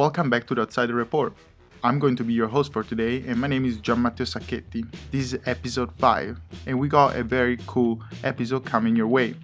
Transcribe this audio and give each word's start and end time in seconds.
Welcome 0.00 0.30
back 0.30 0.46
to 0.46 0.54
the 0.54 0.62
Outsider 0.62 0.94
Report. 0.94 1.34
I'm 1.84 1.98
going 1.98 2.16
to 2.16 2.24
be 2.24 2.32
your 2.32 2.48
host 2.48 2.72
for 2.72 2.82
today, 2.82 3.22
and 3.26 3.38
my 3.38 3.48
name 3.48 3.66
is 3.66 3.76
Gian 3.76 4.00
Matteo 4.00 4.24
Sacchetti. 4.24 4.82
This 5.10 5.34
is 5.34 5.40
episode 5.44 5.92
5, 5.92 6.40
and 6.64 6.80
we 6.80 6.88
got 6.88 7.16
a 7.16 7.22
very 7.22 7.58
cool 7.66 8.02
episode 8.24 8.64
coming 8.64 8.96
your 8.96 9.08
way. 9.08 9.34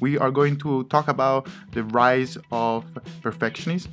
We 0.00 0.16
are 0.16 0.30
going 0.30 0.56
to 0.60 0.84
talk 0.84 1.08
about 1.08 1.48
the 1.72 1.84
rise 1.84 2.38
of 2.50 2.86
perfectionism, 3.20 3.88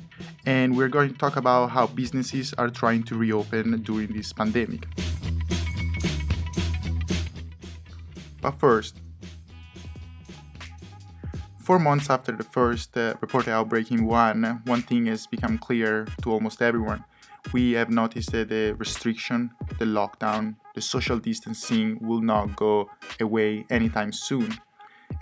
and 0.46 0.74
we're 0.74 0.88
going 0.88 1.10
to 1.10 1.18
talk 1.18 1.36
about 1.36 1.68
how 1.68 1.88
businesses 1.88 2.54
are 2.54 2.70
trying 2.70 3.02
to 3.02 3.16
reopen 3.16 3.82
during 3.82 4.10
this 4.14 4.32
pandemic. 4.32 4.86
But 8.40 8.52
first, 8.52 8.96
Four 11.64 11.78
months 11.78 12.10
after 12.10 12.32
the 12.32 12.44
first 12.44 12.94
uh, 12.94 13.14
reported 13.22 13.50
outbreak 13.50 13.90
in 13.90 14.00
Wuhan, 14.00 14.66
one 14.66 14.82
thing 14.82 15.06
has 15.06 15.26
become 15.26 15.56
clear 15.56 16.06
to 16.20 16.30
almost 16.30 16.60
everyone. 16.60 17.02
We 17.54 17.72
have 17.72 17.88
noticed 17.88 18.32
that 18.32 18.50
the 18.50 18.72
restriction, 18.72 19.50
the 19.78 19.86
lockdown, 19.86 20.56
the 20.74 20.82
social 20.82 21.18
distancing 21.18 21.98
will 22.06 22.20
not 22.20 22.54
go 22.54 22.90
away 23.18 23.64
anytime 23.70 24.12
soon. 24.12 24.58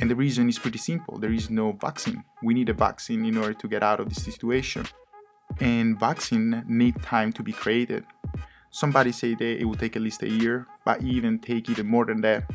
And 0.00 0.10
the 0.10 0.16
reason 0.16 0.48
is 0.48 0.58
pretty 0.58 0.78
simple 0.78 1.16
there 1.16 1.32
is 1.32 1.48
no 1.48 1.78
vaccine. 1.80 2.24
We 2.42 2.54
need 2.54 2.70
a 2.70 2.74
vaccine 2.74 3.24
in 3.24 3.36
order 3.36 3.54
to 3.54 3.68
get 3.68 3.84
out 3.84 4.00
of 4.00 4.08
this 4.08 4.24
situation. 4.24 4.86
And 5.60 5.96
vaccine 6.00 6.64
need 6.66 7.00
time 7.04 7.32
to 7.34 7.44
be 7.44 7.52
created. 7.52 8.04
Somebody 8.72 9.12
say 9.12 9.36
that 9.36 9.60
it 9.60 9.64
will 9.64 9.76
take 9.76 9.94
at 9.94 10.02
least 10.02 10.24
a 10.24 10.28
year, 10.28 10.66
but 10.84 11.02
even 11.02 11.38
take 11.38 11.70
even 11.70 11.86
more 11.86 12.06
than 12.06 12.20
that 12.22 12.50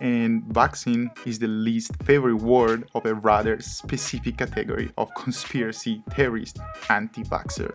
and 0.00 0.44
vaccine 0.44 1.10
is 1.24 1.38
the 1.38 1.48
least 1.48 1.94
favorite 2.04 2.36
word 2.36 2.88
of 2.94 3.06
a 3.06 3.14
rather 3.14 3.60
specific 3.60 4.38
category 4.38 4.90
of 4.98 5.14
conspiracy 5.14 6.02
theorist 6.10 6.58
anti-vaxxer. 6.90 7.74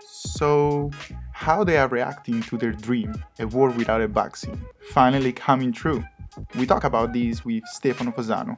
So, 0.00 0.90
how 1.32 1.62
they 1.64 1.76
are 1.76 1.88
reacting 1.88 2.42
to 2.42 2.56
their 2.56 2.72
dream, 2.72 3.14
a 3.38 3.46
world 3.46 3.76
without 3.76 4.00
a 4.00 4.08
vaccine, 4.08 4.60
finally 4.90 5.32
coming 5.32 5.72
true? 5.72 6.02
We 6.58 6.66
talk 6.66 6.84
about 6.84 7.12
this 7.12 7.44
with 7.44 7.64
Stefano 7.66 8.10
Fasano. 8.10 8.56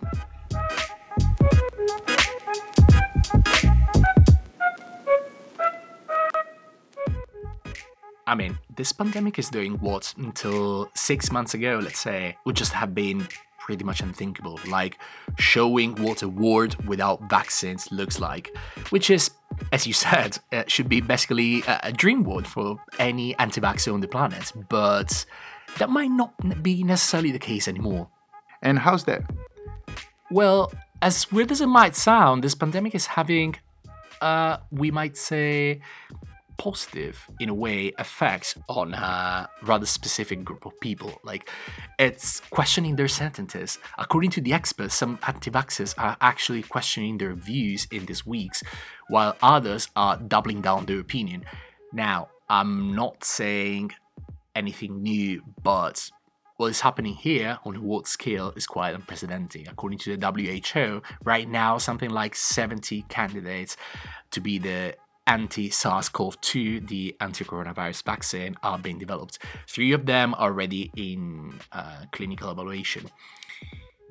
I 8.29 8.35
mean, 8.35 8.59
this 8.77 8.93
pandemic 8.93 9.39
is 9.39 9.49
doing 9.49 9.79
what 9.79 10.13
until 10.19 10.91
six 10.95 11.33
months 11.33 11.55
ago, 11.55 11.81
let's 11.83 11.99
say, 11.99 12.37
would 12.45 12.57
just 12.57 12.75
have 12.75 12.95
been 12.95 13.27
pretty 13.59 13.85
much 13.85 14.03
unthinkable, 14.03 14.61
like 14.69 14.99
showing 15.39 15.95
what 16.03 16.23
a 16.23 16.29
world 16.29 16.77
without 16.87 17.23
vaccines 17.31 17.91
looks 17.91 18.21
like, 18.21 18.55
which 18.91 19.09
is, 19.09 19.31
as 19.73 19.87
you 19.87 19.93
said, 20.07 20.39
uh, 20.53 20.65
should 20.67 20.91
be 20.91 21.01
basically 21.01 21.63
a, 21.63 21.81
a 21.85 21.93
dream 21.93 22.23
world 22.23 22.47
for 22.47 22.79
any 22.99 23.35
anti 23.39 23.63
vaxxer 23.63 23.95
on 23.95 24.01
the 24.01 24.09
planet, 24.09 24.53
but 24.69 25.25
that 25.79 25.89
might 25.89 26.11
not 26.11 26.63
be 26.63 26.85
necessarily 26.85 27.31
the 27.31 27.39
case 27.39 27.67
anymore. 27.67 28.09
And 28.61 28.79
how's 28.79 29.05
that? 29.05 29.23
Well, 30.31 30.71
as 31.01 31.33
weird 31.33 31.51
as 31.51 31.63
it 31.63 31.67
might 31.67 31.97
sound, 31.97 32.45
this 32.45 32.55
pandemic 32.55 32.95
is 32.95 33.07
having, 33.07 33.57
uh, 34.21 34.59
we 34.71 34.91
might 34.91 35.17
say, 35.17 35.81
positive 36.59 37.27
in 37.41 37.49
a 37.49 37.55
way 37.55 37.93
effects 37.99 38.55
on 38.69 38.93
a 38.93 39.49
rather 39.63 39.87
specific 39.87 40.45
group 40.45 40.67
of 40.67 40.79
people. 40.81 41.21
Like 41.25 41.49
it's 41.99 42.41
questioning 42.51 42.97
their 42.97 43.09
sentences. 43.09 43.79
According 43.97 44.31
to 44.33 44.41
the 44.41 44.53
experts 44.53 44.95
some 44.95 45.19
anti-vaxxers 45.27 45.95
are 45.97 46.17
actually 46.21 46.63
questioning 46.63 47.19
their 47.19 47.35
views 47.35 47.87
in 47.91 48.05
these 48.07 48.27
weeks 48.27 48.63
while 49.09 49.37
others 49.41 49.89
are 49.97 50.17
doubling 50.19 50.61
down 50.61 50.87
their 50.87 51.01
opinion. 51.01 51.45
Now 51.93 52.29
i'm 52.51 52.95
not 52.95 53.25
saying 53.25 53.93
anything 54.57 55.03
new 55.03 55.43
but 55.63 56.11
what 56.59 56.69
is 56.69 56.81
happening 56.81 57.15
here 57.15 57.59
on 57.65 57.77
a 57.77 57.81
world 57.81 58.09
scale 58.09 58.53
is 58.57 58.67
quite 58.67 58.93
unprecedented. 58.93 59.69
According 59.69 60.01
to 60.01 60.17
the 60.17 60.27
WHO, 60.27 61.03
right 61.23 61.49
now, 61.49 61.79
something 61.79 62.11
like 62.11 62.35
70 62.35 63.03
candidates 63.09 63.77
to 64.33 64.41
be 64.41 64.59
the 64.59 64.97
anti 65.29 65.69
SARS 65.69 66.09
CoV 66.09 66.41
2, 66.41 66.81
the 66.81 67.15
anti 67.21 67.45
coronavirus 67.45 68.03
vaccine, 68.03 68.57
are 68.63 68.79
being 68.79 68.99
developed. 68.99 69.39
Three 69.69 69.93
of 69.93 70.07
them 70.07 70.35
are 70.35 70.49
already 70.51 70.91
in 70.97 71.61
uh, 71.71 72.07
clinical 72.11 72.51
evaluation. 72.51 73.11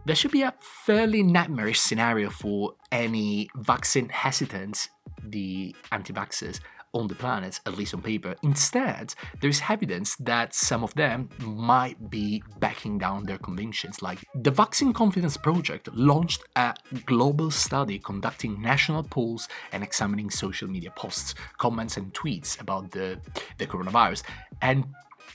There 0.05 0.16
should 0.16 0.31
be 0.31 0.44
a 0.44 0.53
fairly 0.61 1.23
nightmarish 1.23 1.81
scenario 1.81 2.29
for 2.29 2.75
any 2.91 3.50
vaccine 3.57 4.07
hesitant, 4.07 4.89
the 5.22 5.75
anti 5.91 6.13
vaxxers, 6.13 6.61
on 6.94 7.08
the 7.08 7.16
planet, 7.16 7.59
at 7.66 7.78
least 7.78 7.94
on 7.94 8.02
paper. 8.02 8.36
Instead, 8.44 9.14
there 9.42 9.50
is 9.50 9.62
evidence 9.70 10.16
that 10.18 10.53
some 10.53 10.84
of 10.84 10.94
them 10.96 11.30
might 11.40 12.09
be 12.09 12.42
backing 12.59 12.98
down 12.98 13.24
their 13.24 13.38
convictions. 13.38 14.02
Like 14.02 14.20
the 14.36 14.52
Vaccine 14.52 14.94
Confidence 14.94 15.38
Project 15.38 15.90
launched 15.94 16.44
a 16.56 16.74
global 17.06 17.52
study 17.52 18.00
conducting 18.00 18.62
national 18.62 19.03
polls 19.03 19.47
and 19.72 19.84
examining 19.84 20.30
social 20.30 20.68
media 20.68 20.92
posts, 20.96 21.36
comments, 21.58 21.97
and 21.97 22.14
tweets 22.14 22.59
about 22.59 22.92
the, 22.92 23.20
the 23.58 23.68
coronavirus. 23.68 24.24
And 24.62 24.86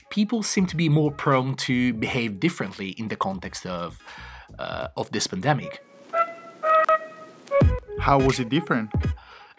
people 0.09 0.43
seem 0.43 0.65
to 0.67 0.75
be 0.75 0.89
more 0.89 1.11
prone 1.11 1.55
to 1.55 1.93
behave 1.93 2.39
differently 2.39 2.89
in 2.91 3.07
the 3.07 3.15
context 3.15 3.65
of, 3.65 3.99
uh, 4.59 4.87
of 4.97 5.11
this 5.11 5.27
pandemic. 5.27 5.83
How 7.99 8.19
was 8.19 8.39
it 8.39 8.49
different? 8.49 8.91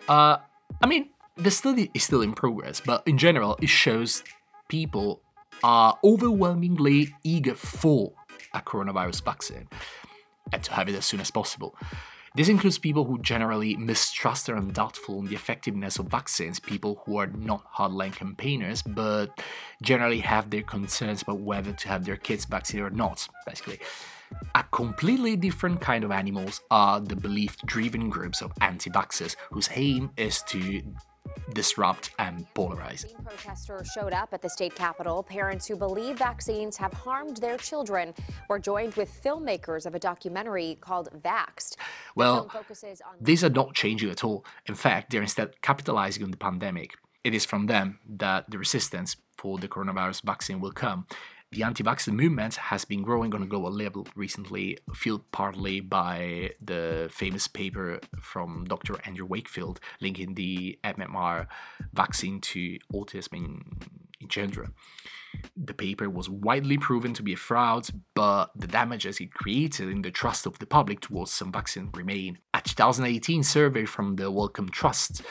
Uh, 0.06 0.36
I 0.82 0.86
mean, 0.86 1.08
the 1.36 1.50
study 1.50 1.90
is 1.94 2.04
still 2.04 2.22
in 2.22 2.32
progress, 2.32 2.80
but 2.80 3.02
in 3.06 3.18
general, 3.18 3.56
it 3.60 3.68
shows 3.68 4.22
people 4.68 5.20
are 5.62 5.98
overwhelmingly 6.04 7.14
eager 7.22 7.54
for 7.54 8.12
a 8.52 8.60
coronavirus 8.60 9.24
vaccine 9.24 9.68
and 10.52 10.62
to 10.62 10.72
have 10.72 10.88
it 10.88 10.94
as 10.94 11.04
soon 11.04 11.20
as 11.20 11.30
possible. 11.30 11.76
This 12.36 12.48
includes 12.48 12.78
people 12.78 13.04
who 13.04 13.18
generally 13.20 13.76
mistrust 13.76 14.48
or 14.48 14.56
are 14.56 14.60
doubtful 14.60 15.18
on 15.18 15.26
the 15.26 15.36
effectiveness 15.36 16.00
of 16.00 16.06
vaccines, 16.06 16.58
people 16.58 17.00
who 17.06 17.16
are 17.18 17.28
not 17.28 17.64
hardline 17.72 18.12
campaigners 18.12 18.82
but 18.82 19.38
generally 19.82 20.18
have 20.18 20.50
their 20.50 20.62
concerns 20.62 21.22
about 21.22 21.38
whether 21.38 21.72
to 21.72 21.88
have 21.88 22.04
their 22.04 22.16
kids 22.16 22.44
vaccinated 22.44 22.92
or 22.92 22.94
not, 22.94 23.28
basically. 23.46 23.78
A 24.56 24.64
completely 24.72 25.36
different 25.36 25.80
kind 25.80 26.02
of 26.02 26.10
animals 26.10 26.60
are 26.72 26.98
the 26.98 27.14
belief 27.14 27.56
driven 27.66 28.10
groups 28.10 28.42
of 28.42 28.52
anti 28.60 28.90
vaxxers, 28.90 29.36
whose 29.52 29.68
aim 29.72 30.10
is 30.16 30.42
to 30.48 30.82
disrupt 31.52 32.10
and 32.18 32.46
polarize. 32.54 33.04
Protesters 33.24 33.88
showed 33.88 34.12
up 34.12 34.32
at 34.32 34.42
the 34.42 34.48
state 34.48 34.74
capitol. 34.74 35.22
Parents 35.22 35.66
who 35.66 35.76
believe 35.76 36.18
vaccines 36.18 36.76
have 36.76 36.92
harmed 36.92 37.38
their 37.38 37.56
children 37.56 38.14
were 38.48 38.58
joined 38.58 38.94
with 38.94 39.10
filmmakers 39.22 39.86
of 39.86 39.94
a 39.94 39.98
documentary 39.98 40.78
called 40.80 41.08
Vaxxed. 41.22 41.76
Well, 42.14 42.50
these 43.20 43.44
are 43.44 43.50
not 43.50 43.74
changing 43.74 44.10
at 44.10 44.24
all. 44.24 44.44
In 44.66 44.74
fact, 44.74 45.10
they're 45.10 45.22
instead 45.22 45.60
capitalizing 45.62 46.24
on 46.24 46.30
the 46.30 46.36
pandemic. 46.36 46.94
It 47.22 47.34
is 47.34 47.44
from 47.44 47.66
them 47.66 47.98
that 48.06 48.50
the 48.50 48.58
resistance 48.58 49.16
for 49.36 49.58
the 49.58 49.68
coronavirus 49.68 50.22
vaccine 50.22 50.60
will 50.60 50.72
come 50.72 51.06
the 51.54 51.62
anti-vaxxer 51.62 52.12
movement 52.12 52.56
has 52.56 52.84
been 52.84 53.02
growing 53.02 53.34
on 53.34 53.42
a 53.42 53.46
global 53.46 53.70
level 53.70 54.06
recently, 54.16 54.76
fueled 54.92 55.30
partly 55.30 55.80
by 55.80 56.50
the 56.60 57.08
famous 57.12 57.46
paper 57.46 58.00
from 58.20 58.64
Dr. 58.64 58.96
Andrew 59.04 59.24
Wakefield 59.24 59.78
linking 60.00 60.34
the 60.34 60.78
MMR 60.82 61.46
vaccine 61.92 62.40
to 62.40 62.78
autism 62.92 63.34
in, 63.34 63.62
in 64.20 64.28
children. 64.28 64.74
The 65.56 65.74
paper 65.74 66.10
was 66.10 66.28
widely 66.28 66.76
proven 66.76 67.14
to 67.14 67.22
be 67.22 67.34
a 67.34 67.36
fraud, 67.36 67.88
but 68.14 68.50
the 68.56 68.66
damages 68.66 69.20
it 69.20 69.32
created 69.32 69.88
in 69.88 70.02
the 70.02 70.10
trust 70.10 70.46
of 70.46 70.58
the 70.58 70.66
public 70.66 71.00
towards 71.00 71.32
some 71.32 71.52
vaccine 71.52 71.90
remain. 71.94 72.38
A 72.52 72.60
2018 72.60 73.44
survey 73.44 73.84
from 73.84 74.16
the 74.16 74.30
Wellcome 74.30 74.70
Trust 74.70 75.22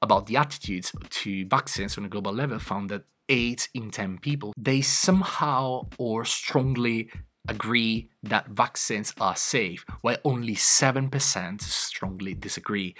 about 0.00 0.26
the 0.26 0.36
attitudes 0.36 0.92
to 1.10 1.46
vaccines 1.46 1.98
on 1.98 2.04
a 2.04 2.08
global 2.08 2.32
level 2.32 2.58
found 2.58 2.90
that 2.90 3.04
8 3.28 3.68
in 3.74 3.90
10 3.90 4.18
people, 4.18 4.52
they 4.56 4.80
somehow 4.80 5.88
or 5.98 6.24
strongly 6.24 7.10
agree 7.48 8.10
that 8.22 8.48
vaccines 8.48 9.14
are 9.20 9.36
safe, 9.36 9.84
while 10.00 10.16
only 10.24 10.54
7% 10.54 11.60
strongly 11.60 12.34
disagree. 12.34 12.94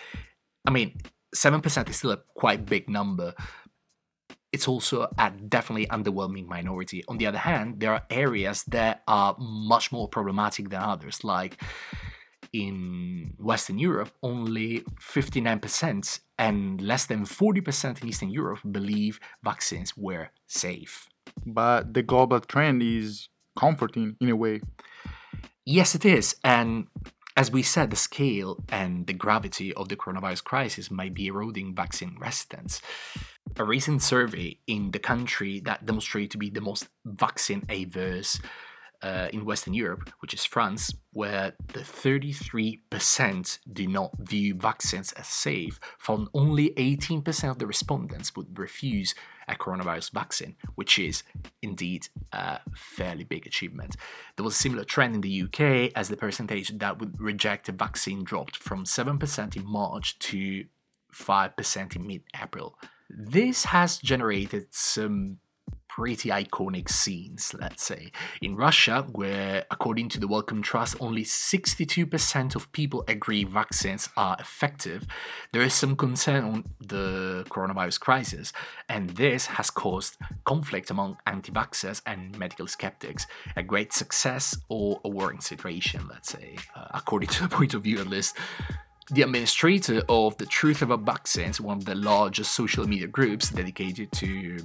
I 0.66 0.70
mean, 0.70 0.98
7% 1.34 1.88
is 1.88 1.96
still 1.96 2.12
a 2.12 2.22
quite 2.34 2.66
big 2.66 2.88
number. 2.88 3.34
It's 4.52 4.68
also 4.68 5.08
a 5.18 5.30
definitely 5.30 5.86
underwhelming 5.86 6.46
minority. 6.46 7.04
On 7.08 7.18
the 7.18 7.26
other 7.26 7.38
hand, 7.38 7.80
there 7.80 7.92
are 7.92 8.04
areas 8.08 8.64
that 8.68 9.02
are 9.06 9.36
much 9.38 9.92
more 9.92 10.08
problematic 10.08 10.70
than 10.70 10.80
others, 10.80 11.24
like 11.24 11.60
in 12.52 13.34
Western 13.38 13.78
Europe, 13.78 14.12
only 14.22 14.80
59% 15.00 16.20
and 16.38 16.80
less 16.80 17.06
than 17.06 17.24
40% 17.24 18.02
in 18.02 18.08
Eastern 18.08 18.30
Europe 18.30 18.60
believe 18.70 19.20
vaccines 19.42 19.96
were 19.96 20.30
safe. 20.46 21.08
But 21.44 21.94
the 21.94 22.02
global 22.02 22.40
trend 22.40 22.82
is 22.82 23.28
comforting 23.58 24.16
in 24.20 24.28
a 24.30 24.36
way. 24.36 24.60
Yes, 25.64 25.94
it 25.94 26.04
is. 26.04 26.36
And 26.44 26.86
As 27.36 27.50
we 27.50 27.62
said, 27.62 27.90
the 27.90 27.96
scale 27.96 28.64
and 28.70 29.06
the 29.06 29.12
gravity 29.12 29.70
of 29.74 29.90
the 29.90 29.96
coronavirus 29.96 30.42
crisis 30.42 30.90
might 30.90 31.12
be 31.12 31.26
eroding 31.26 31.74
vaccine 31.74 32.16
resistance. 32.18 32.80
A 33.58 33.64
recent 33.64 34.00
survey 34.00 34.58
in 34.66 34.90
the 34.90 34.98
country 34.98 35.60
that 35.60 35.84
demonstrated 35.84 36.30
to 36.30 36.38
be 36.38 36.48
the 36.48 36.62
most 36.62 36.88
vaccine 37.04 37.62
averse 37.68 38.40
uh, 39.02 39.28
in 39.32 39.44
Western 39.44 39.74
Europe, 39.74 40.10
which 40.20 40.34
is 40.34 40.44
France, 40.44 40.94
where 41.12 41.54
the 41.72 41.80
33% 41.80 43.58
do 43.72 43.86
not 43.86 44.10
view 44.18 44.54
vaccines 44.54 45.12
as 45.12 45.26
safe, 45.26 45.78
found 45.98 46.28
only 46.34 46.70
18% 46.70 47.50
of 47.50 47.58
the 47.58 47.66
respondents 47.66 48.34
would 48.36 48.58
refuse 48.58 49.14
a 49.48 49.54
coronavirus 49.54 50.12
vaccine, 50.12 50.56
which 50.74 50.98
is 50.98 51.22
indeed 51.62 52.08
a 52.32 52.60
fairly 52.74 53.24
big 53.24 53.46
achievement. 53.46 53.96
There 54.36 54.44
was 54.44 54.54
a 54.54 54.58
similar 54.58 54.84
trend 54.84 55.14
in 55.14 55.20
the 55.20 55.42
UK 55.42 55.92
as 55.94 56.08
the 56.08 56.16
percentage 56.16 56.76
that 56.78 56.98
would 56.98 57.20
reject 57.20 57.68
a 57.68 57.72
vaccine 57.72 58.24
dropped 58.24 58.56
from 58.56 58.84
7% 58.84 59.56
in 59.56 59.66
March 59.66 60.18
to 60.18 60.64
5% 61.12 61.96
in 61.96 62.06
mid 62.06 62.22
April. 62.40 62.78
This 63.08 63.66
has 63.66 63.98
generated 63.98 64.66
some 64.70 65.38
pretty 65.96 66.28
iconic 66.28 66.90
scenes, 66.90 67.54
let's 67.58 67.82
say. 67.82 68.12
In 68.42 68.54
Russia, 68.54 69.06
where 69.12 69.64
according 69.70 70.10
to 70.10 70.20
the 70.20 70.28
Wellcome 70.28 70.60
Trust, 70.60 70.94
only 71.00 71.24
62% 71.24 72.54
of 72.54 72.70
people 72.72 73.02
agree 73.08 73.44
vaccines 73.44 74.10
are 74.14 74.36
effective, 74.38 75.06
there 75.52 75.62
is 75.62 75.72
some 75.72 75.96
concern 75.96 76.44
on 76.44 76.64
the 76.86 77.46
coronavirus 77.48 77.98
crisis, 77.98 78.52
and 78.90 79.08
this 79.10 79.46
has 79.46 79.70
caused 79.70 80.18
conflict 80.44 80.90
among 80.90 81.16
anti 81.26 81.50
vaxxers 81.50 82.02
and 82.04 82.38
medical 82.38 82.66
skeptics. 82.66 83.26
A 83.56 83.62
great 83.62 83.94
success 83.94 84.54
or 84.68 85.00
a 85.02 85.08
worrying 85.08 85.40
situation, 85.40 86.06
let's 86.10 86.28
say, 86.28 86.58
uh, 86.74 86.88
according 86.92 87.30
to 87.30 87.44
the 87.44 87.48
point 87.48 87.72
of 87.72 87.82
view 87.82 88.00
at 88.00 88.06
least. 88.06 88.36
The 89.08 89.22
administrator 89.22 90.02
of 90.08 90.36
the 90.36 90.46
Truth 90.46 90.82
About 90.82 91.02
Vaccines, 91.02 91.60
one 91.60 91.78
of 91.78 91.84
the 91.84 91.94
largest 91.94 92.52
social 92.52 92.88
media 92.88 93.06
groups 93.06 93.50
dedicated 93.50 94.10
to 94.12 94.58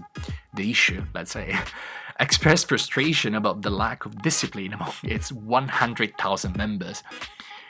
the 0.56 0.72
issue, 0.72 1.06
let's 1.14 1.32
say, 1.32 1.56
expressed 2.20 2.68
frustration 2.68 3.36
about 3.36 3.62
the 3.62 3.70
lack 3.70 4.04
of 4.06 4.20
discipline 4.24 4.74
among 4.74 4.94
its 5.04 5.32
100,000 5.32 6.58
members. 6.58 7.04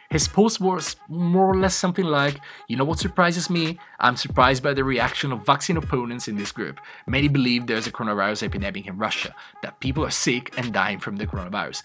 His 0.09 0.29
post 0.29 0.61
was 0.61 0.95
more 1.09 1.51
or 1.51 1.57
less 1.57 1.75
something 1.75 2.05
like, 2.05 2.39
You 2.69 2.77
know 2.77 2.85
what 2.85 2.99
surprises 2.99 3.49
me? 3.49 3.77
I'm 3.99 4.15
surprised 4.15 4.63
by 4.63 4.73
the 4.73 4.83
reaction 4.83 5.31
of 5.31 5.45
vaccine 5.45 5.77
opponents 5.77 6.27
in 6.29 6.37
this 6.37 6.51
group. 6.51 6.79
Many 7.05 7.27
believe 7.27 7.67
there's 7.67 7.87
a 7.87 7.91
coronavirus 7.91 8.43
epidemic 8.43 8.87
in 8.87 8.97
Russia, 8.97 9.35
that 9.61 9.79
people 9.81 10.05
are 10.05 10.11
sick 10.11 10.53
and 10.57 10.73
dying 10.73 10.99
from 10.99 11.17
the 11.17 11.27
coronavirus. 11.27 11.83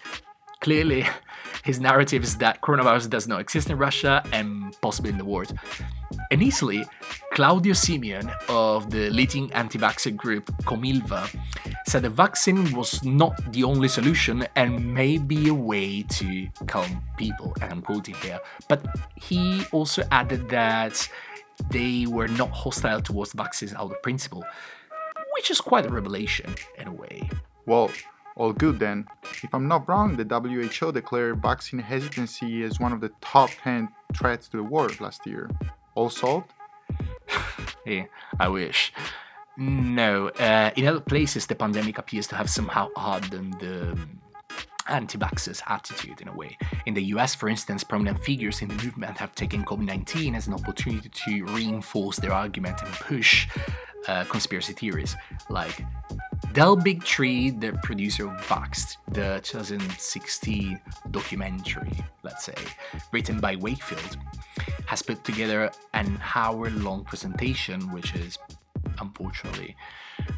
Clearly, 0.67 1.07
his 1.63 1.79
narrative 1.79 2.25
is 2.25 2.39
that 2.39 2.61
coronavirus 2.61 3.09
does 3.09 3.29
not 3.29 3.41
exist 3.41 3.71
in 3.71 3.79
Russia 3.79 4.21
and 4.33 4.77
possibly 4.81 5.11
in 5.11 5.17
the 5.17 5.25
world. 5.25 5.57
Easily, 6.33 6.85
Claudio 7.35 7.73
Simion 7.73 8.29
of 8.49 8.91
the 8.91 9.09
leading 9.11 9.53
anti 9.53 9.79
vaccine 9.79 10.17
group 10.17 10.47
Comilva 10.65 11.31
said 11.87 12.03
the 12.03 12.11
vaccine 12.11 12.75
was 12.75 13.05
not 13.05 13.53
the 13.53 13.63
only 13.63 13.87
solution 13.87 14.45
and 14.57 14.93
may 14.93 15.19
be 15.19 15.47
a 15.47 15.55
way 15.55 16.03
to 16.03 16.49
calm 16.67 17.01
people, 17.17 17.55
and 17.61 17.71
I'm 17.71 17.81
quoting 17.81 18.17
here. 18.17 18.41
But 18.69 18.85
he 19.15 19.65
also 19.71 20.03
added 20.11 20.49
that 20.49 21.09
they 21.71 22.07
were 22.09 22.27
not 22.27 22.51
hostile 22.51 23.01
towards 23.01 23.33
vaccines 23.35 23.73
out 23.73 23.93
of 23.93 24.03
principle, 24.03 24.45
which 25.37 25.49
is 25.49 25.61
quite 25.61 25.87
a 25.87 25.91
revelation 25.91 26.57
in 26.77 26.89
a 26.89 26.93
way. 26.93 27.31
Well, 27.67 27.89
all 28.37 28.53
good 28.53 28.79
then. 28.79 29.07
If 29.43 29.53
I'm 29.55 29.67
not 29.67 29.89
wrong, 29.89 30.17
the 30.17 30.25
WHO 30.25 30.93
declared 30.93 31.43
vaccine 31.43 31.81
hesitancy 31.81 32.63
as 32.63 32.79
one 32.79 32.93
of 32.93 33.01
the 33.01 33.11
top 33.21 33.51
10 33.63 33.89
threats 34.15 34.49
to 34.49 34.59
the 34.59 34.63
world 34.63 35.01
last 35.01 35.27
year. 35.27 35.51
All 35.95 36.11
solved? 36.11 36.53
yeah, 37.87 38.05
I 38.39 38.49
wish. 38.49 38.93
No, 39.57 40.29
uh, 40.29 40.71
in 40.77 40.87
other 40.87 41.01
places, 41.01 41.47
the 41.47 41.55
pandemic 41.55 41.97
appears 41.97 42.27
to 42.29 42.37
have 42.37 42.51
somehow 42.51 42.91
hardened 42.95 43.59
the 43.59 43.93
um, 43.93 44.21
anti 44.87 45.17
vaxxers' 45.19 45.63
attitude 45.67 46.21
in 46.21 46.29
a 46.29 46.37
way. 46.37 46.59
In 46.85 46.93
the 46.93 47.05
US, 47.05 47.35
for 47.35 47.49
instance, 47.49 47.83
prominent 47.83 48.23
figures 48.23 48.61
in 48.61 48.69
the 48.69 48.75
movement 48.75 49.17
have 49.17 49.35
taken 49.35 49.65
COVID 49.65 49.87
19 49.87 50.35
as 50.35 50.47
an 50.47 50.53
opportunity 50.53 51.09
to 51.09 51.45
reinforce 51.47 52.19
their 52.19 52.33
argument 52.33 52.83
and 52.83 52.93
push 52.95 53.49
uh, 54.09 54.25
conspiracy 54.25 54.75
theories 54.75 55.17
like 55.49 55.83
Del 56.57 56.75
Bigtree, 56.75 57.61
the 57.61 57.79
producer 57.83 58.29
of 58.29 58.41
Vaxxed, 58.41 58.97
the 59.13 59.41
2016 59.43 60.81
documentary, 61.11 61.93
let's 62.23 62.47
say, 62.47 62.55
written 63.13 63.41
by 63.41 63.57
Wakefield, 63.57 64.17
has 64.87 65.03
put 65.03 65.23
together 65.23 65.71
an 65.93 66.19
hour 66.35 66.71
long 66.71 67.05
presentation, 67.05 67.93
which 67.93 68.15
is 68.15 68.39
unfortunately 68.99 69.77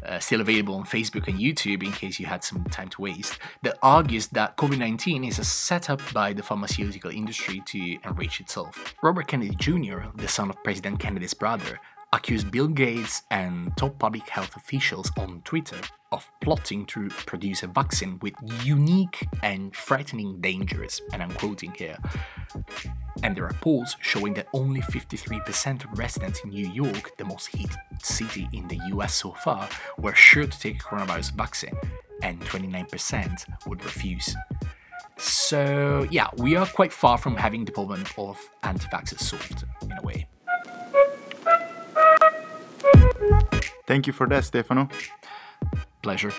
uh, 0.05 0.19
still 0.19 0.41
available 0.41 0.75
on 0.75 0.83
Facebook 0.83 1.29
and 1.29 1.39
YouTube 1.39 1.83
in 1.83 1.93
case 1.93 2.19
you 2.19 2.25
had 2.25 2.43
some 2.43 2.65
time 2.65 2.89
to 2.89 3.01
waste, 3.01 3.39
that 3.63 3.77
argues 3.81 4.27
that 4.27 4.57
COVID 4.57 4.77
19 4.77 5.23
is 5.23 5.39
a 5.39 5.45
setup 5.45 6.01
by 6.13 6.33
the 6.33 6.43
pharmaceutical 6.43 7.11
industry 7.11 7.61
to 7.67 7.97
enrich 8.03 8.41
itself. 8.41 8.93
Robert 9.01 9.27
Kennedy 9.27 9.55
Jr., 9.55 10.09
the 10.15 10.27
son 10.27 10.49
of 10.49 10.61
President 10.65 10.99
Kennedy's 10.99 11.33
brother, 11.33 11.79
accused 12.11 12.49
Bill 12.51 12.67
Gates 12.67 13.23
and 13.29 13.75
top 13.77 13.99
public 13.99 14.27
health 14.29 14.55
officials 14.55 15.11
on 15.17 15.41
Twitter 15.43 15.79
of 16.11 16.29
plotting 16.41 16.85
to 16.87 17.07
produce 17.09 17.61
a 17.61 17.67
vaccine 17.67 18.17
with 18.21 18.33
unique 18.63 19.27
and 19.43 19.75
threatening 19.75 20.41
dangers, 20.41 21.01
and 21.13 21.21
I'm 21.21 21.31
quoting 21.31 21.71
here. 21.77 21.97
And 23.21 23.35
there 23.35 23.45
are 23.45 23.53
polls 23.61 23.95
showing 24.01 24.33
that 24.35 24.47
only 24.53 24.81
53% 24.81 25.83
of 25.83 25.99
residents 25.99 26.39
in 26.43 26.49
New 26.49 26.67
York, 26.67 27.15
the 27.17 27.25
most 27.25 27.47
hit 27.55 27.69
city 28.01 28.47
in 28.53 28.67
the 28.67 28.79
US 28.93 29.13
so 29.13 29.31
far, 29.31 29.69
were 29.99 30.15
sure 30.15 30.47
to 30.47 30.59
take 30.59 30.77
a 30.77 30.83
coronavirus 30.83 31.35
vaccine, 31.35 31.77
and 32.23 32.39
29% 32.41 33.45
would 33.67 33.83
refuse. 33.83 34.35
So, 35.17 36.07
yeah, 36.09 36.29
we 36.37 36.55
are 36.55 36.65
quite 36.65 36.93
far 36.93 37.17
from 37.17 37.35
having 37.35 37.65
the 37.65 37.71
problem 37.73 38.03
of 38.17 38.39
anti 38.63 38.87
vaxxers 38.87 39.19
solved 39.19 39.65
in 39.81 39.91
a 39.91 40.01
way. 40.01 40.27
Thank 43.89 44.05
you 44.05 44.13
for 44.13 44.27
that, 44.27 44.45
Stefano. 44.45 44.87
Pleasure. 46.03 46.31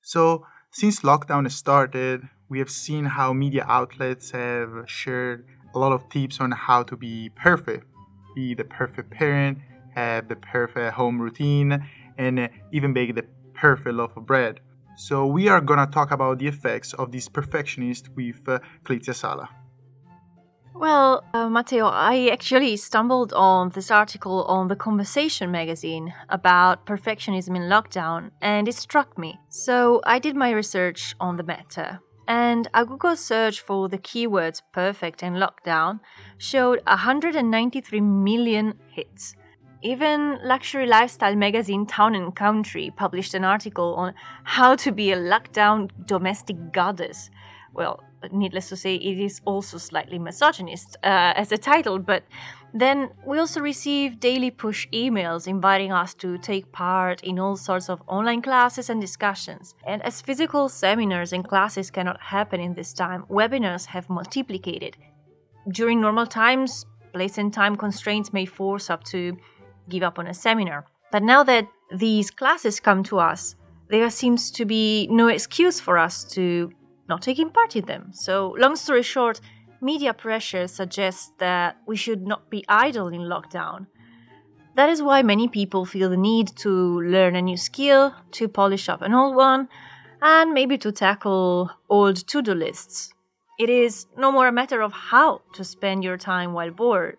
So, 0.00 0.46
since 0.70 1.00
lockdown 1.00 1.50
started, 1.50 2.28
we 2.48 2.60
have 2.60 2.70
seen 2.70 3.06
how 3.06 3.32
media 3.32 3.64
outlets 3.68 4.30
have 4.30 4.84
shared 4.86 5.44
a 5.74 5.78
lot 5.80 5.90
of 5.90 6.08
tips 6.08 6.40
on 6.40 6.52
how 6.52 6.84
to 6.84 6.96
be 6.96 7.30
perfect, 7.34 7.84
be 8.36 8.54
the 8.54 8.62
perfect 8.62 9.10
parent, 9.10 9.58
have 9.96 10.28
the 10.28 10.36
perfect 10.36 10.94
home 10.94 11.20
routine, 11.20 11.84
and 12.16 12.48
even 12.72 12.92
bake 12.92 13.16
the 13.16 13.24
perfect 13.54 13.96
loaf 13.96 14.16
of 14.16 14.24
bread. 14.24 14.60
So 14.98 15.26
we 15.26 15.48
are 15.48 15.60
gonna 15.60 15.86
talk 15.86 16.10
about 16.10 16.40
the 16.40 16.48
effects 16.48 16.92
of 16.92 17.12
this 17.12 17.28
perfectionist 17.28 18.08
with 18.16 18.48
uh, 18.48 18.58
Clizia 18.82 19.14
Sala. 19.14 19.48
Well, 20.74 21.22
uh, 21.32 21.48
Matteo, 21.48 21.86
I 21.86 22.30
actually 22.32 22.76
stumbled 22.76 23.32
on 23.32 23.68
this 23.70 23.92
article 23.92 24.42
on 24.46 24.66
The 24.66 24.74
Conversation 24.74 25.52
magazine 25.52 26.12
about 26.28 26.84
perfectionism 26.84 27.54
in 27.54 27.70
lockdown, 27.70 28.32
and 28.42 28.66
it 28.66 28.74
struck 28.74 29.16
me. 29.16 29.38
So 29.48 30.00
I 30.04 30.18
did 30.18 30.34
my 30.34 30.50
research 30.50 31.14
on 31.20 31.36
the 31.36 31.44
matter, 31.44 32.00
and 32.26 32.66
a 32.74 32.84
Google 32.84 33.14
search 33.14 33.60
for 33.60 33.88
the 33.88 33.98
keywords 33.98 34.62
perfect 34.72 35.22
and 35.22 35.36
lockdown 35.36 36.00
showed 36.38 36.82
193 36.88 38.00
million 38.00 38.74
hits. 38.90 39.36
Even 39.82 40.40
luxury 40.42 40.86
lifestyle 40.86 41.36
magazine 41.36 41.86
Town 41.86 42.16
and 42.16 42.34
Country 42.34 42.92
published 42.96 43.34
an 43.34 43.44
article 43.44 43.94
on 43.94 44.12
how 44.42 44.74
to 44.74 44.90
be 44.90 45.12
a 45.12 45.16
lockdown 45.16 45.88
domestic 46.04 46.72
goddess. 46.72 47.30
Well, 47.72 48.02
needless 48.32 48.68
to 48.70 48.76
say, 48.76 48.96
it 48.96 49.18
is 49.18 49.40
also 49.44 49.78
slightly 49.78 50.18
misogynist 50.18 50.96
uh, 51.04 51.32
as 51.36 51.52
a 51.52 51.58
title, 51.58 52.00
but 52.00 52.24
then 52.74 53.10
we 53.24 53.38
also 53.38 53.60
receive 53.60 54.18
daily 54.18 54.50
push 54.50 54.88
emails 54.92 55.46
inviting 55.46 55.92
us 55.92 56.12
to 56.14 56.38
take 56.38 56.72
part 56.72 57.22
in 57.22 57.38
all 57.38 57.56
sorts 57.56 57.88
of 57.88 58.02
online 58.08 58.42
classes 58.42 58.90
and 58.90 59.00
discussions. 59.00 59.76
And 59.86 60.02
as 60.02 60.20
physical 60.20 60.68
seminars 60.68 61.32
and 61.32 61.46
classes 61.46 61.88
cannot 61.92 62.20
happen 62.20 62.60
in 62.60 62.74
this 62.74 62.92
time, 62.92 63.24
webinars 63.30 63.86
have 63.86 64.10
multiplicated. 64.10 64.96
During 65.70 66.00
normal 66.00 66.26
times, 66.26 66.84
place 67.12 67.38
and 67.38 67.52
time 67.52 67.76
constraints 67.76 68.32
may 68.32 68.44
force 68.44 68.90
up 68.90 69.04
to 69.04 69.36
give 69.88 70.02
up 70.02 70.18
on 70.18 70.26
a 70.26 70.34
seminar. 70.34 70.86
But 71.10 71.22
now 71.22 71.42
that 71.44 71.68
these 71.94 72.30
classes 72.30 72.80
come 72.80 73.02
to 73.04 73.18
us, 73.18 73.56
there 73.88 74.10
seems 74.10 74.50
to 74.52 74.64
be 74.64 75.08
no 75.10 75.28
excuse 75.28 75.80
for 75.80 75.96
us 75.96 76.24
to 76.32 76.70
not 77.08 77.22
taking 77.22 77.50
part 77.50 77.74
in 77.74 77.86
them. 77.86 78.10
So, 78.12 78.54
long 78.58 78.76
story 78.76 79.02
short, 79.02 79.40
media 79.80 80.12
pressure 80.12 80.68
suggests 80.68 81.32
that 81.38 81.76
we 81.86 81.96
should 81.96 82.26
not 82.26 82.50
be 82.50 82.64
idle 82.68 83.08
in 83.08 83.22
lockdown. 83.22 83.86
That 84.74 84.90
is 84.90 85.02
why 85.02 85.22
many 85.22 85.48
people 85.48 85.84
feel 85.84 86.10
the 86.10 86.16
need 86.16 86.48
to 86.58 87.00
learn 87.00 87.34
a 87.34 87.42
new 87.42 87.56
skill, 87.56 88.14
to 88.32 88.48
polish 88.48 88.88
up 88.88 89.02
an 89.02 89.14
old 89.14 89.34
one, 89.34 89.68
and 90.20 90.52
maybe 90.52 90.78
to 90.78 90.92
tackle 90.92 91.70
old 91.88 92.16
to 92.28 92.42
do 92.42 92.54
lists. 92.54 93.12
It 93.58 93.70
is 93.70 94.06
no 94.16 94.30
more 94.30 94.46
a 94.46 94.52
matter 94.52 94.80
of 94.82 94.92
how 94.92 95.42
to 95.54 95.64
spend 95.64 96.04
your 96.04 96.16
time 96.16 96.52
while 96.52 96.70
bored, 96.70 97.18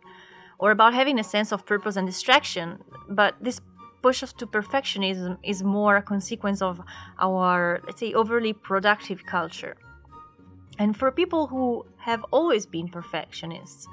or 0.60 0.72
about 0.72 0.94
having 0.94 1.18
a 1.18 1.24
sense 1.24 1.52
of 1.52 1.66
purpose 1.66 1.96
and 1.96 2.06
distraction, 2.06 2.84
but 3.10 3.36
this 3.42 3.62
push 4.02 4.24
us 4.24 4.34
to 4.34 4.46
perfectionism 4.46 5.38
is 5.44 5.64
more 5.64 5.98
a 5.98 6.02
consequence 6.02 6.62
of 6.62 6.82
our, 7.20 7.82
let's 7.86 8.00
say, 8.00 8.14
overly 8.14 8.54
productive 8.54 9.26
culture. 9.26 9.76
And 10.78 10.96
for 10.96 11.12
people 11.12 11.48
who 11.48 11.86
have 11.98 12.24
always 12.32 12.66
been 12.66 12.88
perfectionists, 12.88 13.88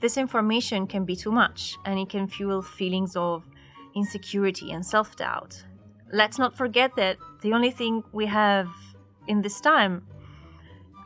this 0.00 0.18
information 0.18 0.86
can 0.86 1.04
be 1.04 1.16
too 1.16 1.32
much 1.32 1.76
and 1.84 1.98
it 1.98 2.10
can 2.10 2.28
fuel 2.28 2.60
feelings 2.60 3.16
of 3.16 3.44
insecurity 3.94 4.70
and 4.72 4.84
self 4.84 5.16
doubt. 5.16 5.64
Let's 6.12 6.38
not 6.38 6.56
forget 6.56 6.94
that 6.96 7.16
the 7.40 7.52
only 7.52 7.70
thing 7.70 8.04
we 8.12 8.26
have 8.26 8.68
in 9.26 9.40
this 9.42 9.60
time 9.60 10.06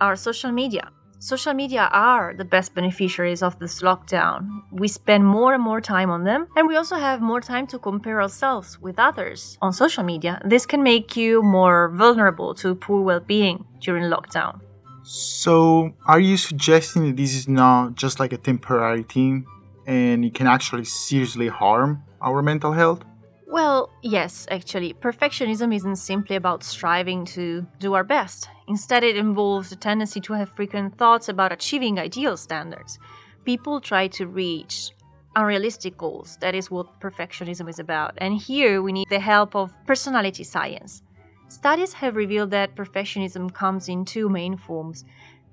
are 0.00 0.17
social 0.17 0.50
media. 0.50 0.90
Social 1.23 1.53
media 1.53 1.91
are 1.93 2.33
the 2.33 2.47
best 2.47 2.75
beneficiaries 2.75 3.43
of 3.43 3.59
this 3.59 3.83
lockdown. 3.83 4.62
We 4.73 4.89
spend 4.89 5.27
more 5.27 5.53
and 5.53 5.62
more 5.62 5.83
time 5.83 6.09
on 6.09 6.25
them, 6.25 6.47
and 6.57 6.67
we 6.67 6.77
also 6.77 6.97
have 6.97 7.21
more 7.21 7.43
time 7.43 7.67
to 7.67 7.79
compare 7.79 8.23
ourselves 8.23 8.81
with 8.81 8.99
others 8.99 9.59
on 9.61 9.75
social 9.75 10.03
media. 10.03 10.41
This 10.47 10.65
can 10.65 10.83
make 10.83 11.19
you 11.19 11.43
more 11.43 11.91
vulnerable 11.91 12.55
to 12.55 12.75
poor 12.75 13.03
well 13.03 13.21
being 13.21 13.67
during 13.81 14.05
lockdown. 14.05 14.61
So, 15.03 15.93
are 16.07 16.21
you 16.21 16.39
suggesting 16.39 17.09
that 17.09 17.17
this 17.19 17.35
is 17.35 17.47
not 17.47 17.97
just 17.97 18.19
like 18.19 18.33
a 18.33 18.39
temporary 18.39 19.03
thing 19.03 19.45
and 19.87 20.25
it 20.25 20.33
can 20.33 20.47
actually 20.47 20.87
seriously 20.87 21.49
harm 21.49 22.03
our 22.23 22.41
mental 22.41 22.73
health? 22.73 23.05
Well, 23.50 23.90
yes, 24.00 24.47
actually. 24.49 24.95
Perfectionism 24.95 25.75
isn't 25.75 25.97
simply 25.97 26.37
about 26.37 26.62
striving 26.62 27.25
to 27.35 27.66
do 27.80 27.95
our 27.95 28.04
best. 28.04 28.49
Instead, 28.69 29.02
it 29.02 29.16
involves 29.16 29.73
a 29.73 29.76
tendency 29.76 30.21
to 30.21 30.35
have 30.35 30.50
frequent 30.50 30.97
thoughts 30.97 31.28
about 31.28 31.50
achieving 31.50 31.99
ideal 31.99 32.37
standards. 32.37 33.00
People 33.45 33.80
try 33.80 34.07
to 34.07 34.28
reach 34.28 34.92
unrealistic 35.35 35.99
goals. 35.99 36.38
That 36.40 36.54
is 36.54 36.71
what 36.71 37.00
perfectionism 37.00 37.69
is 37.69 37.80
about. 37.80 38.14
And 38.19 38.37
here 38.40 38.83
we 38.83 38.92
need 38.92 39.09
the 39.11 39.19
help 39.19 39.57
of 39.57 39.73
personality 39.85 40.45
science. 40.45 41.02
Studies 41.49 41.95
have 41.95 42.14
revealed 42.14 42.52
that 42.52 42.76
perfectionism 42.76 43.52
comes 43.52 43.88
in 43.88 44.04
two 44.04 44.28
main 44.28 44.57
forms. 44.57 45.04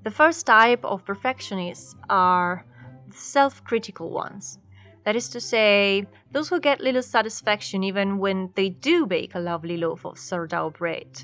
The 0.03 0.11
first 0.11 0.45
type 0.45 0.85
of 0.85 1.03
perfectionists 1.03 1.95
are 2.11 2.63
self 3.11 3.63
critical 3.63 4.11
ones. 4.11 4.59
That 5.07 5.15
is 5.15 5.29
to 5.29 5.39
say, 5.39 6.05
those 6.33 6.49
who 6.49 6.59
get 6.59 6.81
little 6.81 7.01
satisfaction 7.01 7.81
even 7.81 8.17
when 8.17 8.49
they 8.55 8.67
do 8.67 9.05
bake 9.05 9.35
a 9.35 9.39
lovely 9.39 9.77
loaf 9.77 10.03
of 10.03 10.19
sourdough 10.19 10.71
bread. 10.71 11.23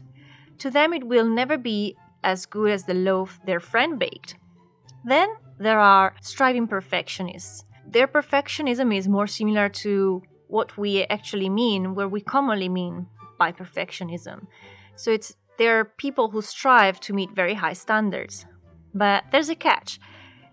To 0.60 0.72
them, 0.72 0.94
it 0.94 1.04
will 1.04 1.28
never 1.28 1.58
be 1.58 1.98
as 2.24 2.46
good 2.46 2.72
as 2.72 2.86
the 2.86 2.94
loaf 2.94 3.42
their 3.46 3.60
friend 3.60 4.00
baked. 4.00 4.38
Then 5.04 5.28
there 5.60 5.80
are 5.80 6.16
striving 6.22 6.66
perfectionists. 6.66 7.66
Their 7.86 8.08
perfectionism 8.08 8.96
is 8.96 9.10
more 9.10 9.28
similar 9.28 9.68
to 9.84 10.24
what 10.48 10.78
we 10.78 11.04
actually 11.08 11.50
mean, 11.50 11.94
where 11.94 12.08
we 12.08 12.22
commonly 12.22 12.70
mean 12.70 13.08
by 13.38 13.52
perfectionism. 13.52 14.48
So 14.96 15.12
it's 15.12 15.36
there 15.58 15.78
are 15.78 15.84
people 15.84 16.30
who 16.30 16.42
strive 16.42 17.02
to 17.02 17.12
meet 17.12 17.32
very 17.36 17.56
high 17.56 17.74
standards. 17.74 18.46
But 18.94 19.26
there's 19.34 19.50
a 19.50 19.56
catch. 19.56 20.00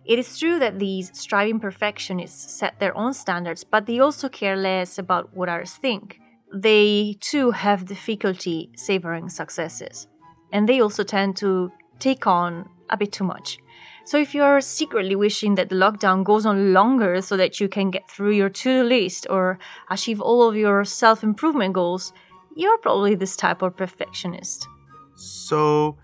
It 0.05 0.19
is 0.19 0.39
true 0.39 0.59
that 0.59 0.79
these 0.79 1.11
striving 1.19 1.61
perfectionists 1.61 2.53
set 2.59 2.81
their 2.81 2.97
own 2.97 3.13
standards, 3.15 3.65
but 3.65 3.87
they 3.87 4.01
also 4.01 4.29
care 4.29 4.57
less 4.57 4.99
about 4.99 5.37
what 5.37 5.49
others 5.49 5.75
think. 5.75 6.19
They 6.53 7.17
too 7.21 7.53
have 7.53 7.85
difficulty 7.85 8.71
savoring 8.77 9.29
successes, 9.29 10.09
and 10.53 10.69
they 10.69 10.81
also 10.81 11.05
tend 11.05 11.37
to 11.37 11.71
take 11.99 12.27
on 12.27 12.69
a 12.89 12.97
bit 12.97 13.13
too 13.13 13.25
much. 13.25 13.59
So, 14.05 14.19
if 14.19 14.35
you're 14.35 14.61
secretly 14.61 15.15
wishing 15.15 15.55
that 15.55 15.69
the 15.69 15.77
lockdown 15.77 16.25
goes 16.25 16.45
on 16.45 16.73
longer 16.73 17.21
so 17.21 17.37
that 17.37 17.61
you 17.61 17.69
can 17.69 17.91
get 17.91 18.11
through 18.11 18.33
your 18.33 18.49
to 18.49 18.83
do 18.83 18.83
list 18.83 19.27
or 19.31 19.59
achieve 19.89 20.21
all 20.21 20.49
of 20.49 20.57
your 20.57 20.85
self 20.85 21.23
improvement 21.23 21.75
goals, 21.75 22.13
you're 22.57 22.79
probably 22.79 23.15
this 23.15 23.37
type 23.37 23.63
of 23.63 23.77
perfectionist. 23.77 24.67
So, 25.15 25.97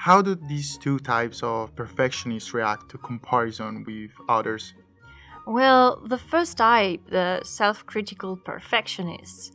how 0.00 0.22
do 0.22 0.34
these 0.34 0.78
two 0.78 0.98
types 0.98 1.42
of 1.42 1.76
perfectionists 1.76 2.54
react 2.54 2.88
to 2.88 2.96
comparison 2.96 3.84
with 3.86 4.12
others? 4.30 4.72
Well, 5.46 6.00
the 6.06 6.16
first 6.16 6.56
type, 6.56 7.02
the 7.10 7.42
self 7.44 7.84
critical 7.84 8.38
perfectionists, 8.38 9.52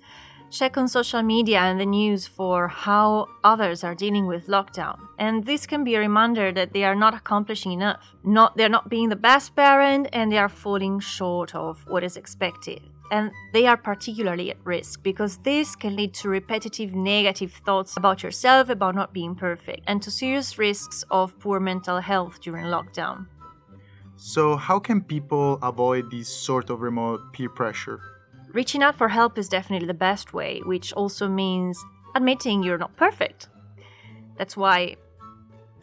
check 0.52 0.78
on 0.78 0.88
social 0.88 1.24
media 1.24 1.62
and 1.62 1.80
the 1.80 1.86
news 1.86 2.28
for 2.28 2.68
how 2.68 3.26
others 3.44 3.84
are 3.84 3.96
dealing 3.96 4.28
with 4.28 4.46
lockdown. 4.46 5.00
And 5.18 5.44
this 5.46 5.66
can 5.66 5.84
be 5.84 5.96
a 5.96 6.00
reminder 6.00 6.52
that 6.52 6.74
they 6.74 6.84
are 6.84 6.96
not 6.96 7.16
accomplishing 7.16 7.72
enough. 7.72 8.16
Not 8.24 8.56
they're 8.56 8.70
not 8.78 8.88
being 8.88 9.10
the 9.10 9.16
best 9.16 9.56
parent 9.56 10.10
and 10.14 10.32
they 10.32 10.38
are 10.38 10.50
falling 10.64 11.00
short 11.00 11.56
of 11.56 11.84
what 11.88 12.04
is 12.04 12.18
expected 12.18 12.84
and 13.12 13.32
they 13.54 13.68
are 13.68 13.78
particularly 13.78 14.52
at 14.52 14.58
risk 14.64 15.04
because 15.04 15.38
this 15.38 15.76
can 15.76 15.96
lead 15.96 16.14
to 16.16 16.30
repetitive 16.30 16.96
negative 16.96 17.54
thoughts 17.66 17.98
about 17.98 18.24
yourself, 18.24 18.70
about 18.70 18.96
not 18.96 19.14
being 19.14 19.36
perfect, 19.36 19.82
and 19.88 20.02
to 20.02 20.12
serious 20.12 20.58
risks 20.58 21.04
of 21.12 21.38
poor 21.40 21.60
mental 21.60 22.00
health 22.00 22.42
during 22.42 22.66
lockdown. 22.66 23.28
So, 24.18 24.56
how 24.56 24.80
can 24.80 25.02
people 25.02 25.60
avoid 25.62 26.10
this 26.10 26.30
sort 26.30 26.70
of 26.70 26.82
remote 26.82 27.34
peer 27.34 27.50
pressure? 27.50 28.00
Reaching 28.54 28.82
out 28.82 28.96
for 28.96 29.10
help 29.10 29.38
is 29.38 29.50
definitely 29.50 29.88
the 29.88 29.94
best 29.94 30.34
way, 30.34 30.62
which 30.66 30.94
also 30.94 31.28
means 31.28 31.84
admitting 32.16 32.64
you're 32.64 32.78
not 32.78 32.96
perfect. 32.96 33.50
That's 34.38 34.56
why 34.56 34.96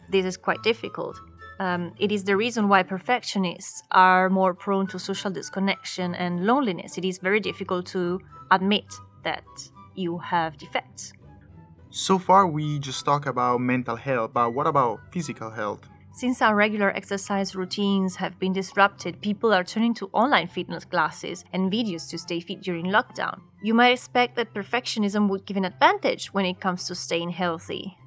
this 0.09 0.25
is 0.25 0.37
quite 0.37 0.63
difficult. 0.63 1.19
Um, 1.63 1.93
it 1.97 2.11
is 2.11 2.25
the 2.25 2.35
reason 2.35 2.67
why 2.67 2.83
perfectionists 2.83 3.83
are 3.89 4.29
more 4.29 4.53
prone 4.53 4.85
to 4.87 4.99
social 4.99 5.31
disconnection 5.31 6.13
and 6.13 6.45
loneliness. 6.45 6.97
It 6.97 7.05
is 7.05 7.19
very 7.19 7.39
difficult 7.39 7.85
to 7.95 8.19
admit 8.51 8.93
that 9.23 9.45
you 9.95 10.17
have 10.17 10.57
defects. 10.57 11.13
So 11.89 12.19
far, 12.19 12.47
we 12.47 12.79
just 12.79 13.05
talk 13.05 13.27
about 13.27 13.61
mental 13.61 13.95
health, 13.95 14.31
but 14.33 14.53
what 14.53 14.67
about 14.67 14.99
physical 15.13 15.49
health? 15.51 15.87
Since 16.11 16.41
our 16.41 16.53
regular 16.53 16.91
exercise 16.91 17.55
routines 17.55 18.17
have 18.17 18.37
been 18.39 18.51
disrupted, 18.51 19.21
people 19.21 19.53
are 19.53 19.63
turning 19.63 19.93
to 19.95 20.09
online 20.11 20.47
fitness 20.47 20.83
classes 20.83 21.45
and 21.53 21.71
videos 21.71 22.09
to 22.09 22.17
stay 22.17 22.41
fit 22.41 22.61
during 22.61 22.87
lockdown. 22.87 23.39
You 23.61 23.73
might 23.73 23.93
expect 23.93 24.35
that 24.35 24.53
perfectionism 24.53 25.29
would 25.29 25.45
give 25.45 25.55
an 25.55 25.63
advantage 25.63 26.33
when 26.33 26.45
it 26.45 26.59
comes 26.59 26.87
to 26.87 26.95
staying 26.95 27.29
healthy 27.29 27.97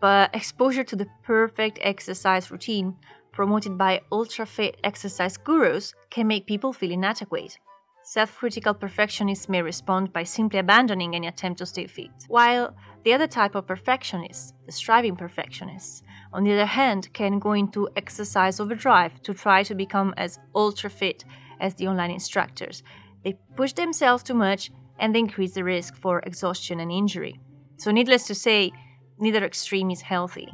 but 0.00 0.34
exposure 0.34 0.84
to 0.84 0.96
the 0.96 1.08
perfect 1.22 1.78
exercise 1.82 2.50
routine 2.50 2.96
promoted 3.32 3.78
by 3.78 4.00
ultra 4.10 4.46
fit 4.46 4.76
exercise 4.82 5.36
gurus 5.36 5.94
can 6.10 6.26
make 6.26 6.46
people 6.46 6.72
feel 6.72 6.90
inadequate. 6.90 7.58
Self 8.02 8.36
critical 8.36 8.72
perfectionists 8.72 9.48
may 9.48 9.60
respond 9.60 10.12
by 10.12 10.24
simply 10.24 10.58
abandoning 10.58 11.14
any 11.14 11.26
attempt 11.26 11.58
to 11.58 11.66
stay 11.66 11.86
fit, 11.86 12.10
while 12.28 12.74
the 13.04 13.12
other 13.12 13.26
type 13.26 13.54
of 13.54 13.66
perfectionists, 13.66 14.54
the 14.66 14.72
striving 14.72 15.14
perfectionists, 15.14 16.02
on 16.32 16.42
the 16.42 16.52
other 16.52 16.66
hand, 16.66 17.12
can 17.12 17.38
go 17.38 17.52
into 17.52 17.88
exercise 17.96 18.60
overdrive 18.60 19.22
to 19.22 19.34
try 19.34 19.62
to 19.62 19.74
become 19.74 20.14
as 20.16 20.38
ultra 20.54 20.88
fit 20.88 21.24
as 21.60 21.74
the 21.74 21.86
online 21.86 22.10
instructors. 22.10 22.82
They 23.24 23.38
push 23.56 23.74
themselves 23.74 24.22
too 24.22 24.34
much 24.34 24.70
and 24.98 25.14
they 25.14 25.18
increase 25.18 25.54
the 25.54 25.64
risk 25.64 25.94
for 25.94 26.20
exhaustion 26.20 26.80
and 26.80 26.90
injury. 26.90 27.38
So, 27.76 27.90
needless 27.90 28.26
to 28.28 28.34
say, 28.34 28.72
neither 29.20 29.44
extreme 29.44 29.90
is 29.90 30.02
healthy. 30.02 30.48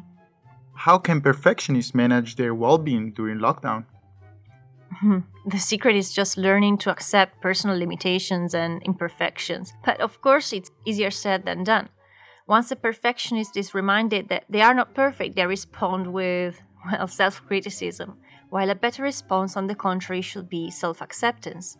How 0.75 0.99
can 0.99 1.21
perfectionists 1.21 1.94
manage 1.94 2.37
their 2.37 2.54
well 2.54 2.78
being 2.78 3.12
during 3.12 3.38
lockdown? 3.38 3.85
Hmm. 5.00 5.21
the 5.44 5.59
secret 5.59 5.97
is 5.97 6.12
just 6.12 6.37
learning 6.37 6.78
to 6.78 6.90
accept 6.90 7.40
personal 7.40 7.76
limitations 7.76 8.54
and 8.54 8.80
imperfections. 8.85 9.73
But 9.85 10.00
of 10.00 10.21
course, 10.21 10.52
it's 10.52 10.71
easier 10.85 11.11
said 11.11 11.44
than 11.44 11.64
done. 11.64 11.88
Once 12.47 12.71
a 12.71 12.76
perfectionist 12.76 13.56
is 13.56 13.75
reminded 13.75 14.28
that 14.28 14.44
they 14.49 14.61
are 14.61 14.75
not 14.75 14.94
perfect, 14.94 15.35
they 15.35 15.47
respond 15.47 16.12
with, 16.12 16.61
well, 16.92 17.09
self 17.09 17.44
criticism, 17.47 18.18
while 18.50 18.71
a 18.71 18.75
better 18.75 19.02
response, 19.02 19.56
on 19.56 19.66
the 19.66 19.75
contrary, 19.75 20.23
should 20.23 20.49
be 20.49 20.71
self 20.71 21.00
acceptance. 21.00 21.76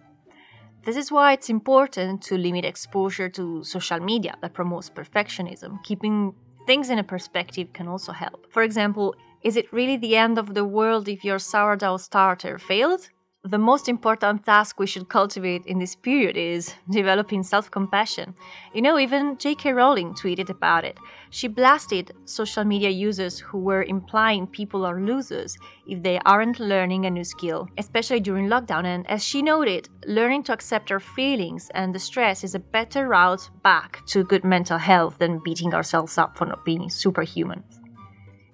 This 0.85 0.97
is 0.97 1.11
why 1.11 1.33
it's 1.33 1.49
important 1.49 2.21
to 2.25 2.37
limit 2.37 2.65
exposure 2.65 3.29
to 3.31 3.65
social 3.65 4.01
media 4.01 4.37
that 4.43 4.53
promotes 4.53 4.91
perfectionism, 4.91 5.83
keeping 5.83 6.35
Things 6.67 6.89
in 6.89 6.99
a 6.99 7.05
perspective 7.05 7.73
can 7.73 7.89
also 7.89 8.13
help. 8.13 8.51
For 8.51 8.63
example, 8.63 9.15
is 9.43 9.57
it 9.57 9.73
really 9.73 9.99
the 9.99 10.17
end 10.17 10.39
of 10.39 10.55
the 10.55 10.65
world 10.65 11.09
if 11.09 11.25
your 11.25 11.39
sourdough 11.39 11.99
starter 11.99 12.59
failed? 12.59 13.11
The 13.45 13.59
most 13.59 13.91
important 13.91 14.43
task 14.47 14.81
we 14.81 14.87
should 14.87 15.11
cultivate 15.11 15.67
in 15.67 15.79
this 15.79 15.95
period 15.95 16.35
is 16.35 16.75
developing 16.91 17.43
self 17.43 17.71
compassion. 17.71 18.35
You 18.73 18.81
know, 18.81 18.99
even 18.99 19.37
J.K. 19.37 19.75
Rowling 19.75 20.15
tweeted 20.15 20.49
about 20.49 20.85
it. 20.85 20.97
She 21.29 21.49
blasted 21.49 22.13
social 22.25 22.65
media 22.65 22.89
users 22.89 23.39
who 23.39 23.59
were 23.59 23.83
implying 23.83 24.47
people 24.47 24.87
are 24.87 24.99
losers 24.99 25.59
if 25.87 26.03
they 26.03 26.19
aren't 26.25 26.59
learning 26.59 27.05
a 27.05 27.11
new 27.11 27.25
skill, 27.25 27.69
especially 27.77 28.21
during 28.21 28.49
lockdown. 28.49 28.87
And 28.87 29.09
as 29.11 29.23
she 29.23 29.43
noted, 29.43 29.91
learning 30.07 30.45
to 30.45 30.55
accept 30.55 30.91
our 30.91 31.01
feelings 31.01 31.71
and 31.75 31.95
the 31.95 31.99
stress 31.99 32.45
is 32.45 32.55
a 32.55 32.59
better 32.59 33.09
route 33.09 33.51
back 33.63 34.01
to 34.07 34.25
good 34.25 34.45
mental 34.45 34.79
health 34.79 35.19
than 35.19 35.43
beating 35.45 35.75
ourselves 35.75 36.17
up 36.17 36.39
for 36.39 36.47
not 36.47 36.65
being 36.65 36.89
superhuman. 36.89 37.63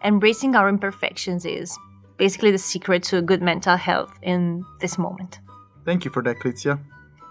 Embracing 0.02 0.56
our 0.56 0.68
imperfections 0.68 1.44
is 1.44 1.78
basically 2.20 2.50
the 2.50 2.58
secret 2.58 3.02
to 3.02 3.22
good 3.22 3.40
mental 3.40 3.76
health 3.76 4.12
in 4.22 4.62
this 4.80 4.98
moment. 4.98 5.40
Thank 5.86 6.04
you 6.04 6.10
for 6.10 6.22
that, 6.22 6.36
Clizia. 6.36 6.78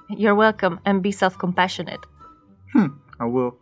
You're 0.09 0.33
welcome 0.33 0.79
and 0.83 1.03
be 1.03 1.11
self 1.11 1.37
compassionate. 1.37 2.03
Hmm, 2.73 2.87
I 3.19 3.25
will. 3.25 3.55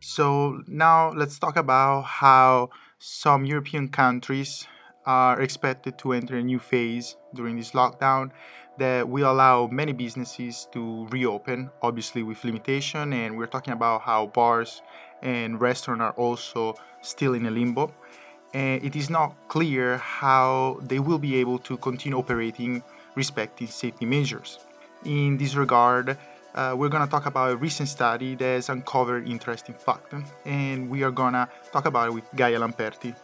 So 0.00 0.60
now 0.66 1.12
let's 1.12 1.38
talk 1.38 1.56
about 1.56 2.02
how 2.02 2.68
some 2.98 3.46
European 3.46 3.88
countries 3.88 4.66
are 5.06 5.40
expected 5.40 5.98
to 6.00 6.12
enter 6.12 6.36
a 6.36 6.42
new 6.42 6.58
phase 6.58 7.16
during 7.34 7.56
this 7.56 7.70
lockdown 7.70 8.30
that 8.78 9.08
will 9.08 9.30
allow 9.30 9.66
many 9.68 9.92
businesses 9.92 10.68
to 10.72 11.06
reopen, 11.10 11.70
obviously 11.80 12.22
with 12.22 12.44
limitation. 12.44 13.12
And 13.12 13.38
we're 13.38 13.46
talking 13.46 13.72
about 13.72 14.02
how 14.02 14.26
bars 14.26 14.82
and 15.22 15.60
restaurants 15.60 16.02
are 16.02 16.12
also 16.12 16.74
still 17.02 17.34
in 17.34 17.46
a 17.46 17.50
limbo. 17.50 17.92
And 18.54 18.82
it 18.82 18.96
is 18.96 19.10
not 19.10 19.36
clear 19.48 19.98
how 19.98 20.80
they 20.82 21.00
will 21.00 21.18
be 21.18 21.36
able 21.36 21.58
to 21.60 21.76
continue 21.76 22.18
operating 22.18 22.82
respecting 23.14 23.66
safety 23.66 24.06
measures. 24.06 24.58
In 25.04 25.36
this 25.36 25.54
regard, 25.54 26.16
uh, 26.54 26.74
we're 26.76 26.88
going 26.88 27.04
to 27.04 27.10
talk 27.10 27.26
about 27.26 27.50
a 27.52 27.56
recent 27.56 27.88
study 27.88 28.34
that 28.36 28.44
has 28.44 28.68
uncovered 28.68 29.28
interesting 29.28 29.74
facts, 29.74 30.14
and 30.44 30.88
we 30.88 31.02
are 31.02 31.10
going 31.10 31.34
to 31.34 31.48
talk 31.72 31.86
about 31.86 32.08
it 32.08 32.14
with 32.14 32.24
Gaia 32.34 32.58
Lamperti. 32.58 33.14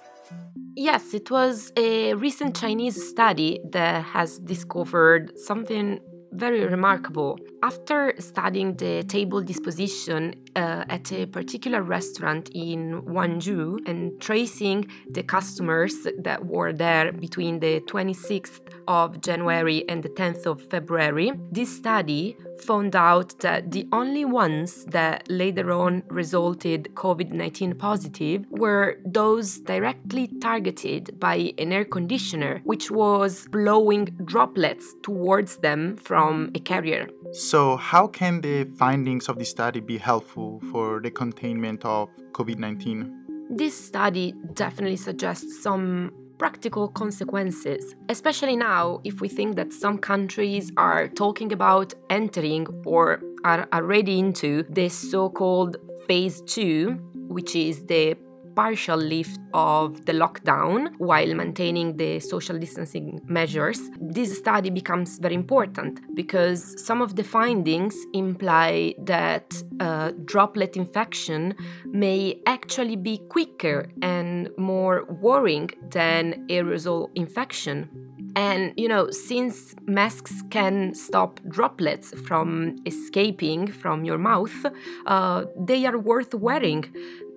Yes, 0.76 1.14
it 1.14 1.30
was 1.30 1.72
a 1.76 2.14
recent 2.14 2.56
Chinese 2.56 3.08
study 3.08 3.60
that 3.70 4.04
has 4.04 4.38
discovered 4.40 5.38
something 5.38 6.00
very 6.32 6.66
remarkable. 6.66 7.38
After 7.62 8.14
studying 8.18 8.76
the 8.76 9.04
table 9.04 9.40
disposition 9.40 10.34
uh, 10.56 10.84
at 10.88 11.12
a 11.12 11.26
particular 11.26 11.82
restaurant 11.82 12.50
in 12.54 13.02
Guangzhou 13.02 13.86
and 13.86 14.20
tracing 14.20 14.88
the 15.10 15.22
customers 15.22 16.06
that 16.18 16.46
were 16.46 16.72
there 16.72 17.12
between 17.12 17.60
the 17.60 17.80
26th 17.80 18.60
of 18.86 19.20
January 19.20 19.88
and 19.88 20.02
the 20.02 20.08
10th 20.08 20.46
of 20.46 20.62
February, 20.70 21.32
this 21.50 21.74
study 21.76 22.36
found 22.60 22.94
out 22.94 23.38
that 23.40 23.70
the 23.70 23.86
only 23.92 24.24
ones 24.24 24.84
that 24.86 25.28
later 25.28 25.72
on 25.72 26.02
resulted 26.08 26.88
COVID 26.94 27.32
19 27.32 27.74
positive 27.74 28.44
were 28.50 28.98
those 29.04 29.58
directly 29.60 30.28
targeted 30.40 31.18
by 31.18 31.52
an 31.58 31.72
air 31.72 31.84
conditioner, 31.84 32.60
which 32.64 32.90
was 32.90 33.46
blowing 33.48 34.06
droplets 34.24 34.94
towards 35.02 35.56
them 35.58 35.96
from 35.96 36.50
a 36.54 36.60
carrier. 36.60 37.08
So, 37.34 37.76
how 37.76 38.06
can 38.06 38.40
the 38.42 38.62
findings 38.62 39.28
of 39.28 39.40
the 39.40 39.44
study 39.44 39.80
be 39.80 39.98
helpful 39.98 40.62
for 40.70 41.00
the 41.00 41.10
containment 41.10 41.84
of 41.84 42.08
COVID 42.30 42.58
19? 42.58 43.48
This 43.50 43.74
study 43.76 44.34
definitely 44.52 44.94
suggests 44.94 45.60
some 45.60 46.12
practical 46.38 46.86
consequences, 46.86 47.96
especially 48.08 48.54
now 48.54 49.00
if 49.02 49.20
we 49.20 49.28
think 49.28 49.56
that 49.56 49.72
some 49.72 49.98
countries 49.98 50.70
are 50.76 51.08
talking 51.08 51.52
about 51.52 51.92
entering 52.08 52.68
or 52.86 53.20
are 53.44 53.66
already 53.72 54.20
into 54.20 54.62
the 54.70 54.88
so 54.88 55.28
called 55.28 55.76
phase 56.06 56.40
two, 56.42 56.92
which 57.14 57.56
is 57.56 57.84
the 57.86 58.16
partial 58.54 58.96
lift 58.96 59.38
of 59.52 60.04
the 60.06 60.12
lockdown 60.12 60.92
while 60.98 61.34
maintaining 61.34 61.96
the 61.96 62.20
social 62.20 62.58
distancing 62.58 63.20
measures, 63.26 63.80
this 64.00 64.36
study 64.38 64.70
becomes 64.70 65.18
very 65.18 65.34
important 65.34 66.00
because 66.14 66.74
some 66.84 67.02
of 67.02 67.16
the 67.16 67.24
findings 67.24 67.96
imply 68.12 68.94
that 68.98 69.62
uh, 69.80 70.12
droplet 70.24 70.76
infection 70.76 71.54
may 71.86 72.40
actually 72.46 72.96
be 72.96 73.18
quicker 73.28 73.88
and 74.02 74.48
more 74.56 75.04
worrying 75.04 75.70
than 75.90 76.46
aerosol 76.48 77.10
infection. 77.14 77.88
And 78.36 78.72
you 78.76 78.88
know, 78.88 79.10
since 79.10 79.76
masks 79.86 80.42
can 80.50 80.94
stop 80.94 81.40
droplets 81.48 82.12
from 82.26 82.76
escaping 82.84 83.68
from 83.68 84.04
your 84.04 84.18
mouth, 84.18 84.66
uh, 85.06 85.44
they 85.56 85.86
are 85.86 85.98
worth 85.98 86.34
wearing 86.34 86.84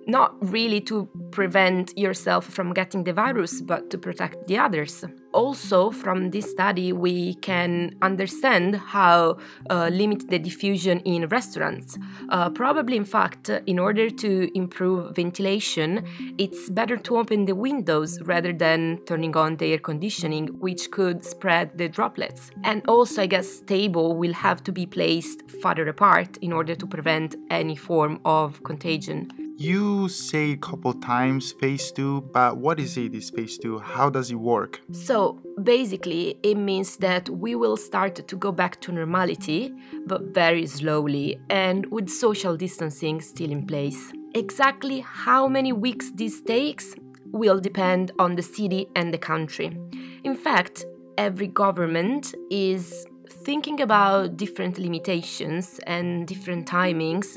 not 0.08 0.34
really 0.40 0.80
to 0.80 1.08
prevent 1.30 1.96
yourself 1.96 2.44
from 2.46 2.72
getting 2.72 3.04
the 3.04 3.12
virus, 3.12 3.60
but 3.60 3.90
to 3.90 3.98
protect 3.98 4.46
the 4.48 4.58
others. 4.58 5.04
Also, 5.34 5.90
from 5.90 6.30
this 6.30 6.50
study, 6.50 6.92
we 6.92 7.34
can 7.34 7.94
understand 8.00 8.74
how 8.76 9.36
uh, 9.68 9.88
limit 9.92 10.28
the 10.30 10.38
diffusion 10.38 11.00
in 11.00 11.28
restaurants. 11.28 11.98
Uh, 12.30 12.48
probably, 12.48 12.96
in 12.96 13.04
fact, 13.04 13.50
in 13.66 13.78
order 13.78 14.08
to 14.08 14.50
improve 14.56 15.14
ventilation, 15.14 16.02
it's 16.38 16.70
better 16.70 16.96
to 16.96 17.18
open 17.18 17.44
the 17.44 17.54
windows 17.54 18.18
rather 18.22 18.52
than 18.52 18.98
turning 19.06 19.36
on 19.36 19.56
the 19.58 19.72
air 19.72 19.78
conditioning, 19.78 20.46
which 20.58 20.90
could 20.90 21.22
spread 21.24 21.76
the 21.76 21.88
droplets. 21.88 22.50
And 22.64 22.82
also, 22.88 23.22
I 23.22 23.26
guess 23.26 23.60
table 23.60 24.16
will 24.16 24.32
have 24.32 24.64
to 24.64 24.72
be 24.72 24.86
placed 24.86 25.50
farther 25.62 25.86
apart 25.88 26.38
in 26.38 26.52
order 26.52 26.74
to 26.74 26.86
prevent 26.86 27.36
any 27.50 27.76
form 27.76 28.20
of 28.24 28.62
contagion. 28.64 29.47
You 29.60 30.08
say 30.08 30.52
a 30.52 30.56
couple 30.56 30.92
times 30.92 31.50
phase 31.50 31.90
two, 31.90 32.20
but 32.32 32.58
what 32.58 32.78
is 32.78 32.96
it, 32.96 33.10
this 33.10 33.28
phase 33.28 33.58
two? 33.58 33.80
How 33.80 34.08
does 34.08 34.30
it 34.30 34.36
work? 34.36 34.80
So 34.92 35.40
basically, 35.60 36.38
it 36.44 36.54
means 36.54 36.98
that 36.98 37.28
we 37.28 37.56
will 37.56 37.76
start 37.76 38.28
to 38.28 38.36
go 38.36 38.52
back 38.52 38.80
to 38.82 38.92
normality, 38.92 39.74
but 40.06 40.32
very 40.32 40.64
slowly 40.68 41.40
and 41.50 41.86
with 41.86 42.08
social 42.08 42.56
distancing 42.56 43.20
still 43.20 43.50
in 43.50 43.66
place. 43.66 44.12
Exactly 44.32 45.00
how 45.00 45.48
many 45.48 45.72
weeks 45.72 46.12
this 46.14 46.40
takes 46.40 46.94
will 47.32 47.58
depend 47.58 48.12
on 48.20 48.36
the 48.36 48.42
city 48.42 48.86
and 48.94 49.12
the 49.12 49.18
country. 49.18 49.76
In 50.22 50.36
fact, 50.36 50.86
every 51.16 51.48
government 51.48 52.32
is 52.48 53.04
thinking 53.28 53.80
about 53.80 54.36
different 54.36 54.78
limitations 54.78 55.80
and 55.86 56.28
different 56.28 56.68
timings 56.68 57.36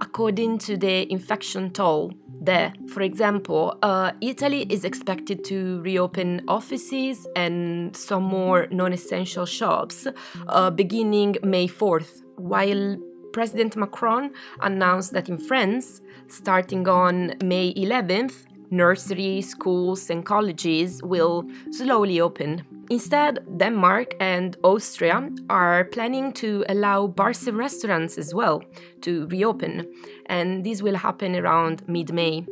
according 0.00 0.58
to 0.58 0.76
the 0.76 1.10
infection 1.12 1.70
toll 1.70 2.12
there. 2.40 2.72
For 2.88 3.02
example, 3.02 3.78
uh, 3.82 4.12
Italy 4.20 4.66
is 4.68 4.84
expected 4.84 5.44
to 5.44 5.80
reopen 5.82 6.42
offices 6.48 7.26
and 7.36 7.94
some 7.96 8.22
more 8.22 8.66
non 8.70 8.92
essential 8.92 9.46
shops 9.46 10.06
uh, 10.48 10.70
beginning 10.70 11.36
May 11.42 11.68
4th, 11.68 12.22
while 12.36 12.96
President 13.32 13.76
Macron 13.76 14.32
announced 14.60 15.12
that 15.12 15.28
in 15.28 15.38
France, 15.38 16.00
starting 16.28 16.88
on 16.88 17.34
May 17.42 17.72
11th, 17.74 18.46
nurseries, 18.70 19.48
schools, 19.50 20.10
and 20.10 20.24
colleges 20.24 21.02
will 21.02 21.44
slowly 21.70 22.20
open. 22.20 22.62
Instead, 22.90 23.38
Denmark 23.56 24.14
and 24.18 24.56
Austria 24.64 25.30
are 25.48 25.84
planning 25.84 26.32
to 26.32 26.64
allow 26.68 27.06
bars 27.06 27.46
and 27.46 27.56
restaurants 27.56 28.18
as 28.18 28.34
well 28.34 28.62
to 29.02 29.26
reopen, 29.28 29.86
and 30.26 30.64
this 30.64 30.82
will 30.82 30.96
happen 30.96 31.36
around 31.36 31.82
mid 31.86 32.12
May. 32.12 32.44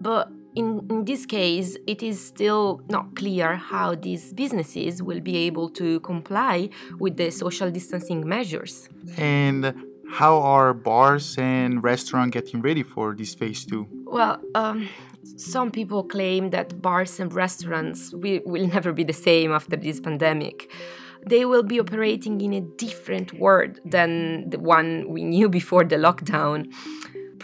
But 0.00 0.30
in, 0.56 0.86
in, 0.90 1.04
this 1.04 1.26
case, 1.26 1.76
it 1.86 2.02
is 2.02 2.24
still 2.24 2.80
not 2.88 3.16
clear 3.16 3.56
how 3.56 3.94
these 3.94 4.32
businesses 4.32 5.02
will 5.02 5.20
be 5.20 5.36
able 5.36 5.68
to 5.70 6.00
comply 6.00 6.70
with 6.98 7.16
the 7.16 7.30
social 7.30 7.70
distancing 7.70 8.26
measures. 8.26 8.88
And 9.16 9.74
how 10.10 10.38
are 10.40 10.74
bars 10.74 11.36
and 11.38 11.82
restaurants 11.82 12.32
getting 12.32 12.60
ready 12.60 12.82
for 12.82 13.14
this 13.14 13.34
phase 13.34 13.64
two? 13.64 13.86
Well, 14.04 14.40
um, 14.54 14.88
some 15.36 15.70
people 15.70 16.04
claim 16.04 16.50
that 16.50 16.80
bars 16.80 17.20
and 17.20 17.32
restaurants 17.32 18.12
will, 18.12 18.40
will 18.44 18.66
never 18.66 18.92
be 18.92 19.04
the 19.04 19.12
same 19.12 19.52
after 19.52 19.76
this 19.76 20.00
pandemic. 20.00 20.70
They 21.26 21.44
will 21.44 21.62
be 21.62 21.80
operating 21.80 22.40
in 22.40 22.52
a 22.52 22.60
different 22.60 23.32
world 23.38 23.80
than 23.84 24.50
the 24.50 24.58
one 24.58 25.06
we 25.08 25.24
knew 25.24 25.48
before 25.48 25.84
the 25.84 25.96
lockdown. 25.96 26.70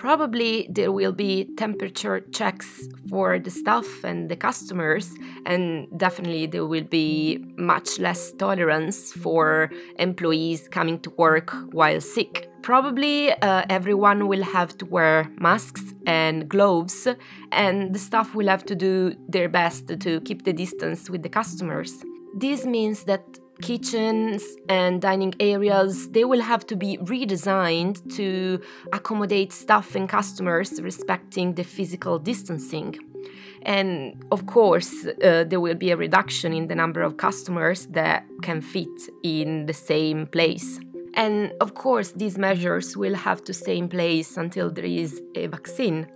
Probably 0.01 0.67
there 0.71 0.93
will 0.93 1.13
be 1.13 1.45
temperature 1.59 2.21
checks 2.21 2.89
for 3.11 3.39
the 3.39 3.51
staff 3.51 3.85
and 4.03 4.31
the 4.31 4.35
customers, 4.35 5.15
and 5.45 5.87
definitely 5.95 6.47
there 6.47 6.65
will 6.65 6.85
be 6.85 7.45
much 7.59 7.99
less 7.99 8.33
tolerance 8.33 9.13
for 9.13 9.71
employees 9.99 10.69
coming 10.69 11.01
to 11.01 11.11
work 11.19 11.51
while 11.73 12.01
sick. 12.01 12.49
Probably 12.63 13.31
uh, 13.31 13.67
everyone 13.69 14.27
will 14.27 14.43
have 14.43 14.79
to 14.79 14.87
wear 14.87 15.31
masks 15.39 15.93
and 16.07 16.49
gloves, 16.49 17.07
and 17.53 17.95
the 17.95 17.99
staff 17.99 18.35
will 18.35 18.49
have 18.49 18.65
to 18.65 18.75
do 18.75 19.15
their 19.29 19.51
best 19.51 20.01
to 20.01 20.21
keep 20.23 20.45
the 20.45 20.55
distance 20.55 21.11
with 21.11 21.23
the 21.23 21.29
customers. 21.29 22.03
This 22.35 22.65
means 22.65 23.05
that 23.05 23.39
kitchens 23.61 24.43
and 24.69 25.01
dining 25.01 25.35
areas 25.41 26.09
they 26.11 26.25
will 26.25 26.41
have 26.41 26.67
to 26.67 26.77
be 26.77 26.99
redesigned 26.99 27.97
to 28.17 28.61
accommodate 28.93 29.53
staff 29.53 29.95
and 29.95 30.09
customers 30.09 30.81
respecting 30.83 31.55
the 31.55 31.65
physical 31.65 32.19
distancing. 32.19 32.97
And 33.63 34.23
of 34.33 34.47
course 34.47 34.93
uh, 35.07 35.45
there 35.45 35.61
will 35.61 35.75
be 35.75 35.91
a 35.91 35.97
reduction 35.97 36.53
in 36.53 36.69
the 36.69 36.75
number 36.75 37.03
of 37.03 37.17
customers 37.17 37.87
that 37.89 38.27
can 38.43 38.61
fit 38.61 39.09
in 39.23 39.67
the 39.67 39.75
same 39.75 40.27
place. 40.27 40.81
And 41.15 41.53
of 41.61 41.75
course 41.75 42.13
these 42.13 42.39
measures 42.39 42.97
will 42.97 43.15
have 43.15 43.45
to 43.45 43.53
stay 43.53 43.77
in 43.77 43.89
place 43.89 44.37
until 44.37 44.71
there 44.71 44.85
is 44.85 45.21
a 45.35 45.47
vaccine 45.47 46.07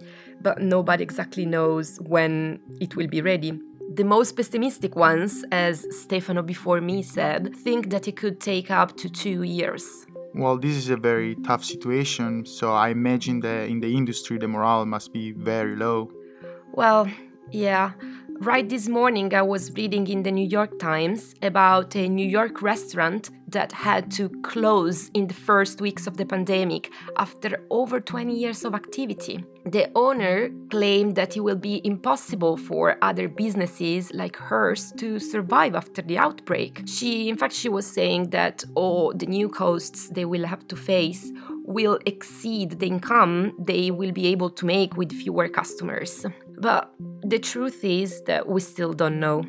but 0.41 0.61
nobody 0.61 1.03
exactly 1.03 1.47
knows 1.47 1.99
when 2.03 2.61
it 2.81 2.97
will 2.97 3.09
be 3.09 3.21
ready 3.23 3.59
the 3.97 4.05
most 4.05 4.33
pessimistic 4.33 4.97
ones, 4.97 5.45
as 5.53 5.87
Stefano 5.91 6.43
before 6.43 6.81
me 6.81 7.03
said, 7.03 7.55
think 7.55 7.91
that 7.91 8.09
it 8.09 8.17
could 8.17 8.41
take 8.41 8.71
up 8.71 8.97
to 8.97 9.09
two 9.09 9.43
years. 9.43 10.07
Well, 10.35 10.59
this 10.59 10.77
is 10.77 10.91
a 10.91 10.97
very 10.97 11.37
tough 11.47 11.65
situation, 11.65 12.45
so 12.45 12.73
I 12.73 12.89
imagine 12.89 13.41
that 13.41 13.69
in 13.69 13.81
the 13.81 13.95
industry 13.95 14.37
the 14.39 14.49
morale 14.49 14.85
must 14.85 15.13
be 15.13 15.31
very 15.31 15.77
low. 15.77 16.11
Well, 16.73 17.09
yeah. 17.53 17.93
Right 18.41 18.69
this 18.69 18.89
morning, 18.89 19.33
I 19.33 19.43
was 19.43 19.71
reading 19.73 20.09
in 20.09 20.25
the 20.25 20.33
New 20.33 20.49
York 20.49 20.81
Times 20.81 21.37
about 21.41 21.95
a 21.95 22.09
New 22.09 22.27
York 22.27 22.63
restaurant 22.63 23.31
that 23.55 23.73
had 23.73 24.11
to 24.13 24.29
close 24.43 25.11
in 25.15 25.27
the 25.27 25.35
first 25.35 25.81
weeks 25.81 26.07
of 26.07 26.17
the 26.17 26.27
pandemic 26.27 26.93
after 27.17 27.65
over 27.71 27.99
20 28.01 28.35
years 28.35 28.65
of 28.65 28.75
activity. 28.75 29.45
The 29.65 29.91
owner 29.95 30.51
claimed 30.71 31.17
that 31.17 31.37
it 31.37 31.41
will 31.41 31.57
be 31.57 31.81
impossible 31.85 32.57
for 32.57 32.99
other 33.01 33.29
businesses 33.29 34.13
like 34.13 34.37
hers 34.37 34.93
to 34.99 35.19
survive 35.19 35.75
after 35.75 36.03
the 36.03 36.19
outbreak. 36.19 36.83
She, 36.87 37.29
in 37.29 37.37
fact, 37.37 37.55
she 37.55 37.71
was 37.71 37.87
saying 37.87 38.31
that 38.31 38.63
all 38.75 39.15
the 39.15 39.27
new 39.27 39.49
costs 39.49 40.11
they 40.11 40.27
will 40.27 40.47
have 40.47 40.69
to 40.69 40.77
face 40.77 41.33
will 41.65 41.99
exceed 42.05 42.79
the 42.79 42.87
income 42.87 43.55
they 43.59 43.91
will 43.91 44.13
be 44.13 44.27
able 44.27 44.51
to 44.51 44.67
make 44.67 44.97
with 44.97 45.13
fewer 45.13 45.49
customers. 45.49 46.27
But 46.59 46.93
the 47.23 47.39
truth 47.39 47.83
is 47.85 48.23
that 48.25 48.47
we 48.47 48.61
still 48.61 48.93
don't 48.93 49.19
know. 49.19 49.45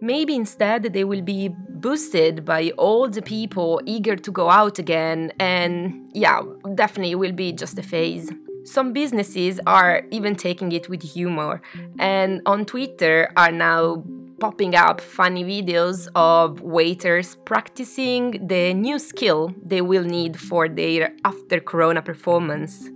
Maybe 0.00 0.34
instead 0.34 0.82
they 0.92 1.04
will 1.04 1.22
be 1.22 1.48
boosted 1.48 2.44
by 2.44 2.70
all 2.76 3.08
the 3.08 3.22
people 3.22 3.80
eager 3.86 4.16
to 4.16 4.30
go 4.30 4.50
out 4.50 4.78
again, 4.78 5.32
and 5.38 6.08
yeah, 6.12 6.42
definitely 6.74 7.14
will 7.14 7.32
be 7.32 7.52
just 7.52 7.78
a 7.78 7.82
phase. 7.82 8.30
Some 8.64 8.92
businesses 8.92 9.60
are 9.66 10.02
even 10.10 10.34
taking 10.34 10.72
it 10.72 10.88
with 10.88 11.02
humor, 11.02 11.62
and 11.98 12.42
on 12.46 12.64
Twitter 12.64 13.30
are 13.36 13.52
now 13.52 14.04
popping 14.38 14.74
up 14.74 15.00
funny 15.00 15.44
videos 15.44 16.08
of 16.14 16.60
waiters 16.60 17.36
practicing 17.46 18.46
the 18.46 18.74
new 18.74 18.98
skill 18.98 19.54
they 19.64 19.80
will 19.80 20.04
need 20.04 20.38
for 20.38 20.68
their 20.68 21.14
after 21.24 21.58
corona 21.58 22.02
performance. 22.02 22.90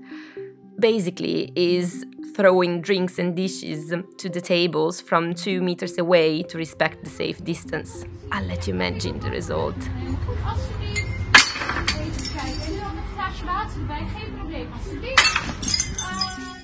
Basically, 0.80 1.52
is 1.56 2.06
throwing 2.34 2.80
drinks 2.80 3.18
and 3.18 3.36
dishes 3.36 3.92
to 4.16 4.30
the 4.30 4.40
tables 4.40 4.98
from 4.98 5.34
two 5.34 5.60
meters 5.60 5.98
away 5.98 6.42
to 6.44 6.56
respect 6.56 7.04
the 7.04 7.10
safe 7.10 7.44
distance. 7.44 8.06
I'll 8.32 8.44
let 8.44 8.66
you 8.66 8.72
imagine 8.72 9.20
the 9.20 9.30
result. 9.30 9.74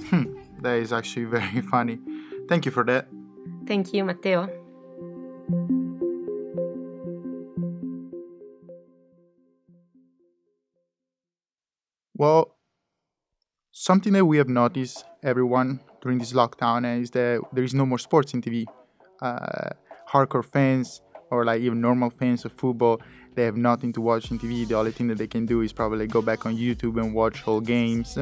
Hmm, 0.09 0.25
that 0.63 0.77
is 0.77 0.95
actually 0.95 1.27
very 1.27 1.61
funny. 1.71 1.99
Thank 2.49 2.65
you 2.65 2.73
for 2.73 2.85
that. 2.85 3.09
Thank 3.67 3.93
you, 3.93 4.03
Matteo. 4.03 4.49
Well, 12.15 12.56
something 13.79 14.15
that 14.15 14.25
we 14.25 14.39
have 14.39 14.49
noticed, 14.49 15.05
everyone, 15.23 15.81
during 16.01 16.19
this 16.19 16.33
lockdown 16.33 17.01
is 17.01 17.11
that 17.11 17.43
there 17.53 17.63
is 17.63 17.75
no 17.75 17.85
more 17.85 17.99
sports 17.99 18.33
in 18.33 18.41
TV. 18.41 18.65
Uh, 19.21 19.69
hardcore 20.09 20.45
fans 20.45 21.03
or 21.31 21.45
like 21.45 21.61
even 21.61 21.81
normal 21.81 22.09
fans 22.09 22.47
of 22.47 22.53
football, 22.53 23.03
they 23.35 23.45
have 23.45 23.57
nothing 23.57 23.93
to 23.93 24.01
watch 24.01 24.31
in 24.31 24.39
TV. 24.39 24.67
The 24.67 24.77
only 24.77 24.93
thing 24.93 25.09
that 25.09 25.19
they 25.19 25.27
can 25.27 25.45
do 25.45 25.61
is 25.61 25.75
probably 25.75 26.07
go 26.07 26.23
back 26.23 26.47
on 26.47 26.57
YouTube 26.57 26.99
and 26.99 27.13
watch 27.13 27.43
whole 27.43 27.61
games. 27.61 28.17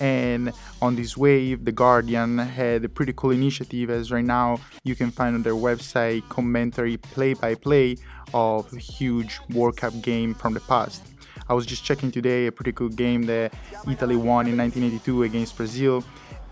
And 0.00 0.50
on 0.80 0.96
this 0.96 1.14
wave, 1.14 1.66
The 1.66 1.72
Guardian 1.72 2.38
had 2.38 2.82
a 2.82 2.88
pretty 2.88 3.12
cool 3.14 3.32
initiative 3.32 3.90
as 3.90 4.10
right 4.10 4.24
now 4.24 4.60
you 4.82 4.94
can 4.96 5.10
find 5.10 5.34
on 5.34 5.42
their 5.42 5.52
website 5.52 6.26
commentary 6.30 6.96
play 6.96 7.34
by 7.34 7.54
play 7.54 7.98
of 8.32 8.70
huge 8.72 9.40
World 9.50 9.76
Cup 9.76 10.00
game 10.00 10.32
from 10.32 10.54
the 10.54 10.60
past. 10.60 11.09
I 11.50 11.52
was 11.52 11.66
just 11.66 11.82
checking 11.82 12.12
today 12.12 12.46
a 12.46 12.52
pretty 12.52 12.70
cool 12.70 12.90
game 12.90 13.24
that 13.24 13.52
Italy 13.90 14.14
won 14.14 14.46
in 14.46 14.56
1982 14.56 15.24
against 15.24 15.56
Brazil. 15.56 16.04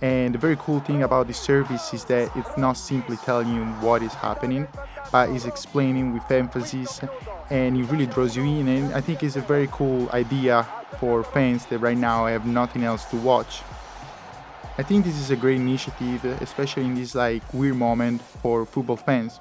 And 0.02 0.34
the 0.34 0.38
very 0.38 0.56
cool 0.56 0.80
thing 0.80 1.04
about 1.04 1.28
this 1.28 1.38
service 1.38 1.94
is 1.94 2.04
that 2.06 2.36
it's 2.36 2.58
not 2.58 2.72
simply 2.72 3.16
telling 3.18 3.54
you 3.54 3.64
what 3.80 4.02
is 4.02 4.12
happening, 4.12 4.66
but 5.12 5.28
is 5.30 5.46
explaining 5.46 6.14
with 6.14 6.28
emphasis 6.32 7.00
and 7.48 7.76
it 7.76 7.84
really 7.84 8.06
draws 8.06 8.34
you 8.34 8.42
in. 8.42 8.66
And 8.66 8.92
I 8.92 9.00
think 9.00 9.22
it's 9.22 9.36
a 9.36 9.40
very 9.40 9.68
cool 9.70 10.10
idea 10.10 10.66
for 10.98 11.22
fans 11.22 11.64
that 11.66 11.78
right 11.78 11.96
now 11.96 12.26
have 12.26 12.44
nothing 12.44 12.82
else 12.82 13.04
to 13.12 13.16
watch. 13.18 13.62
I 14.78 14.82
think 14.82 15.04
this 15.04 15.16
is 15.16 15.30
a 15.30 15.36
great 15.36 15.60
initiative, 15.60 16.24
especially 16.42 16.86
in 16.86 16.96
this 16.96 17.14
like 17.14 17.42
weird 17.54 17.76
moment 17.76 18.20
for 18.20 18.66
football 18.66 18.96
fans, 18.96 19.38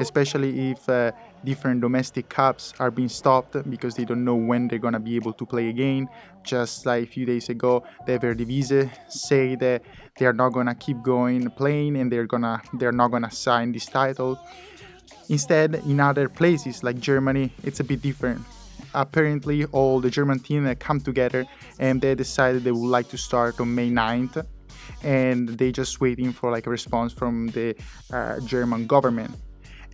especially 0.00 0.70
if 0.70 0.88
uh, 0.88 1.12
different 1.44 1.80
domestic 1.80 2.28
cups 2.28 2.74
are 2.78 2.90
being 2.90 3.08
stopped 3.08 3.56
because 3.70 3.94
they 3.94 4.04
don't 4.04 4.24
know 4.24 4.34
when 4.34 4.68
they're 4.68 4.78
gonna 4.78 5.00
be 5.00 5.16
able 5.16 5.32
to 5.32 5.46
play 5.46 5.68
again. 5.68 6.08
Just 6.42 6.86
like 6.86 7.04
a 7.04 7.06
few 7.06 7.24
days 7.24 7.48
ago, 7.48 7.84
the 8.06 8.18
Eredivisie 8.18 8.90
say 9.08 9.54
that 9.56 9.82
they 10.18 10.26
are 10.26 10.32
not 10.32 10.50
gonna 10.50 10.74
keep 10.74 11.02
going 11.02 11.50
playing 11.50 11.96
and 11.96 12.10
they're 12.10 12.26
gonna 12.26 12.60
they're 12.74 12.92
not 12.92 13.10
gonna 13.10 13.30
sign 13.30 13.72
this 13.72 13.86
title. 13.86 14.38
Instead, 15.28 15.76
in 15.86 16.00
other 16.00 16.28
places 16.28 16.82
like 16.82 16.98
Germany, 16.98 17.50
it's 17.62 17.80
a 17.80 17.84
bit 17.84 18.02
different. 18.02 18.42
Apparently, 18.94 19.64
all 19.66 20.00
the 20.00 20.10
German 20.10 20.38
team 20.38 20.72
come 20.76 21.00
together 21.00 21.46
and 21.78 22.00
they 22.00 22.14
decided 22.14 22.62
they 22.62 22.72
would 22.72 22.88
like 22.90 23.08
to 23.08 23.16
start 23.16 23.58
on 23.60 23.74
May 23.74 23.90
9th, 23.90 24.46
and 25.02 25.48
they 25.48 25.72
just 25.72 26.00
waiting 26.00 26.32
for 26.32 26.50
like 26.50 26.66
a 26.66 26.70
response 26.70 27.12
from 27.12 27.48
the 27.48 27.74
uh, 28.12 28.38
German 28.40 28.86
government. 28.86 29.34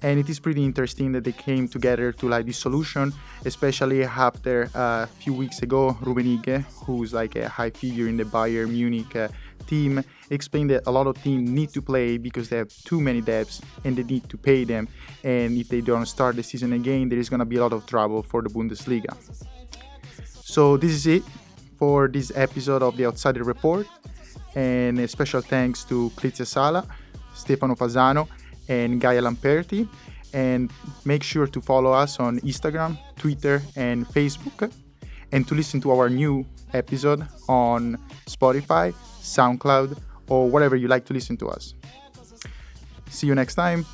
And 0.03 0.19
it 0.19 0.29
is 0.31 0.41
pretty 0.41 0.65
interesting 0.65 1.13
that 1.13 1.25
they 1.25 1.33
came 1.33 1.69
together 1.69 2.11
to 2.13 2.29
like 2.29 2.47
this 2.47 2.59
solution, 2.59 3.13
especially 3.45 4.05
after 4.05 4.71
uh, 4.75 5.05
a 5.05 5.07
few 5.07 5.35
weeks 5.35 5.63
ago, 5.63 5.97
Ruben 6.01 6.25
Rummenigge, 6.25 6.65
who's 6.87 7.13
like 7.13 7.37
a 7.37 7.49
high 7.49 7.71
figure 7.71 8.09
in 8.09 8.17
the 8.17 8.25
Bayern 8.25 8.71
Munich 8.71 9.15
uh, 9.15 9.29
team 9.67 10.03
explained 10.31 10.71
that 10.71 10.83
a 10.87 10.91
lot 10.91 11.07
of 11.07 11.15
teams 11.23 11.49
need 11.51 11.71
to 11.71 11.83
play 11.83 12.19
because 12.19 12.49
they 12.49 12.57
have 12.57 12.73
too 12.85 13.01
many 13.01 13.21
debts 13.21 13.61
and 13.85 13.97
they 13.97 14.03
need 14.03 14.29
to 14.29 14.37
pay 14.37 14.65
them. 14.65 14.89
And 15.23 15.57
if 15.57 15.69
they 15.69 15.81
don't 15.81 16.07
start 16.07 16.37
the 16.37 16.43
season 16.43 16.73
again, 16.73 17.09
there 17.09 17.19
is 17.19 17.29
going 17.29 17.41
to 17.41 17.51
be 17.53 17.57
a 17.57 17.61
lot 17.61 17.73
of 17.73 17.87
trouble 17.87 18.23
for 18.23 18.43
the 18.43 18.49
Bundesliga. 18.49 19.13
So 20.25 20.77
this 20.77 20.93
is 20.93 21.07
it 21.07 21.23
for 21.79 22.09
this 22.09 22.33
episode 22.35 22.83
of 22.83 22.97
the 22.97 23.07
Outsider 23.07 23.45
Report. 23.45 23.87
And 24.55 24.99
a 24.99 25.07
special 25.07 25.41
thanks 25.41 25.85
to 25.85 26.11
Clizia 26.17 26.47
Sala, 26.47 26.85
Stefano 27.35 27.75
Fasano, 27.77 28.27
and 28.71 29.01
Gaia 29.01 29.21
Lamperti. 29.21 29.87
And 30.33 30.71
make 31.05 31.23
sure 31.25 31.47
to 31.47 31.61
follow 31.61 31.93
us 31.93 32.21
on 32.21 32.39
Instagram, 32.41 32.97
Twitter, 33.17 33.61
and 33.75 34.07
Facebook. 34.07 34.73
And 35.33 35.47
to 35.49 35.55
listen 35.55 35.81
to 35.83 35.91
our 35.91 36.09
new 36.09 36.47
episode 36.73 37.27
on 37.49 37.99
Spotify, 38.27 38.95
SoundCloud, 39.21 39.99
or 40.29 40.49
whatever 40.49 40.77
you 40.77 40.89
like 40.89 41.05
to 41.07 41.13
listen 41.13 41.37
to 41.39 41.49
us. 41.49 41.75
See 43.11 43.27
you 43.27 43.35
next 43.35 43.57
time. 43.57 43.85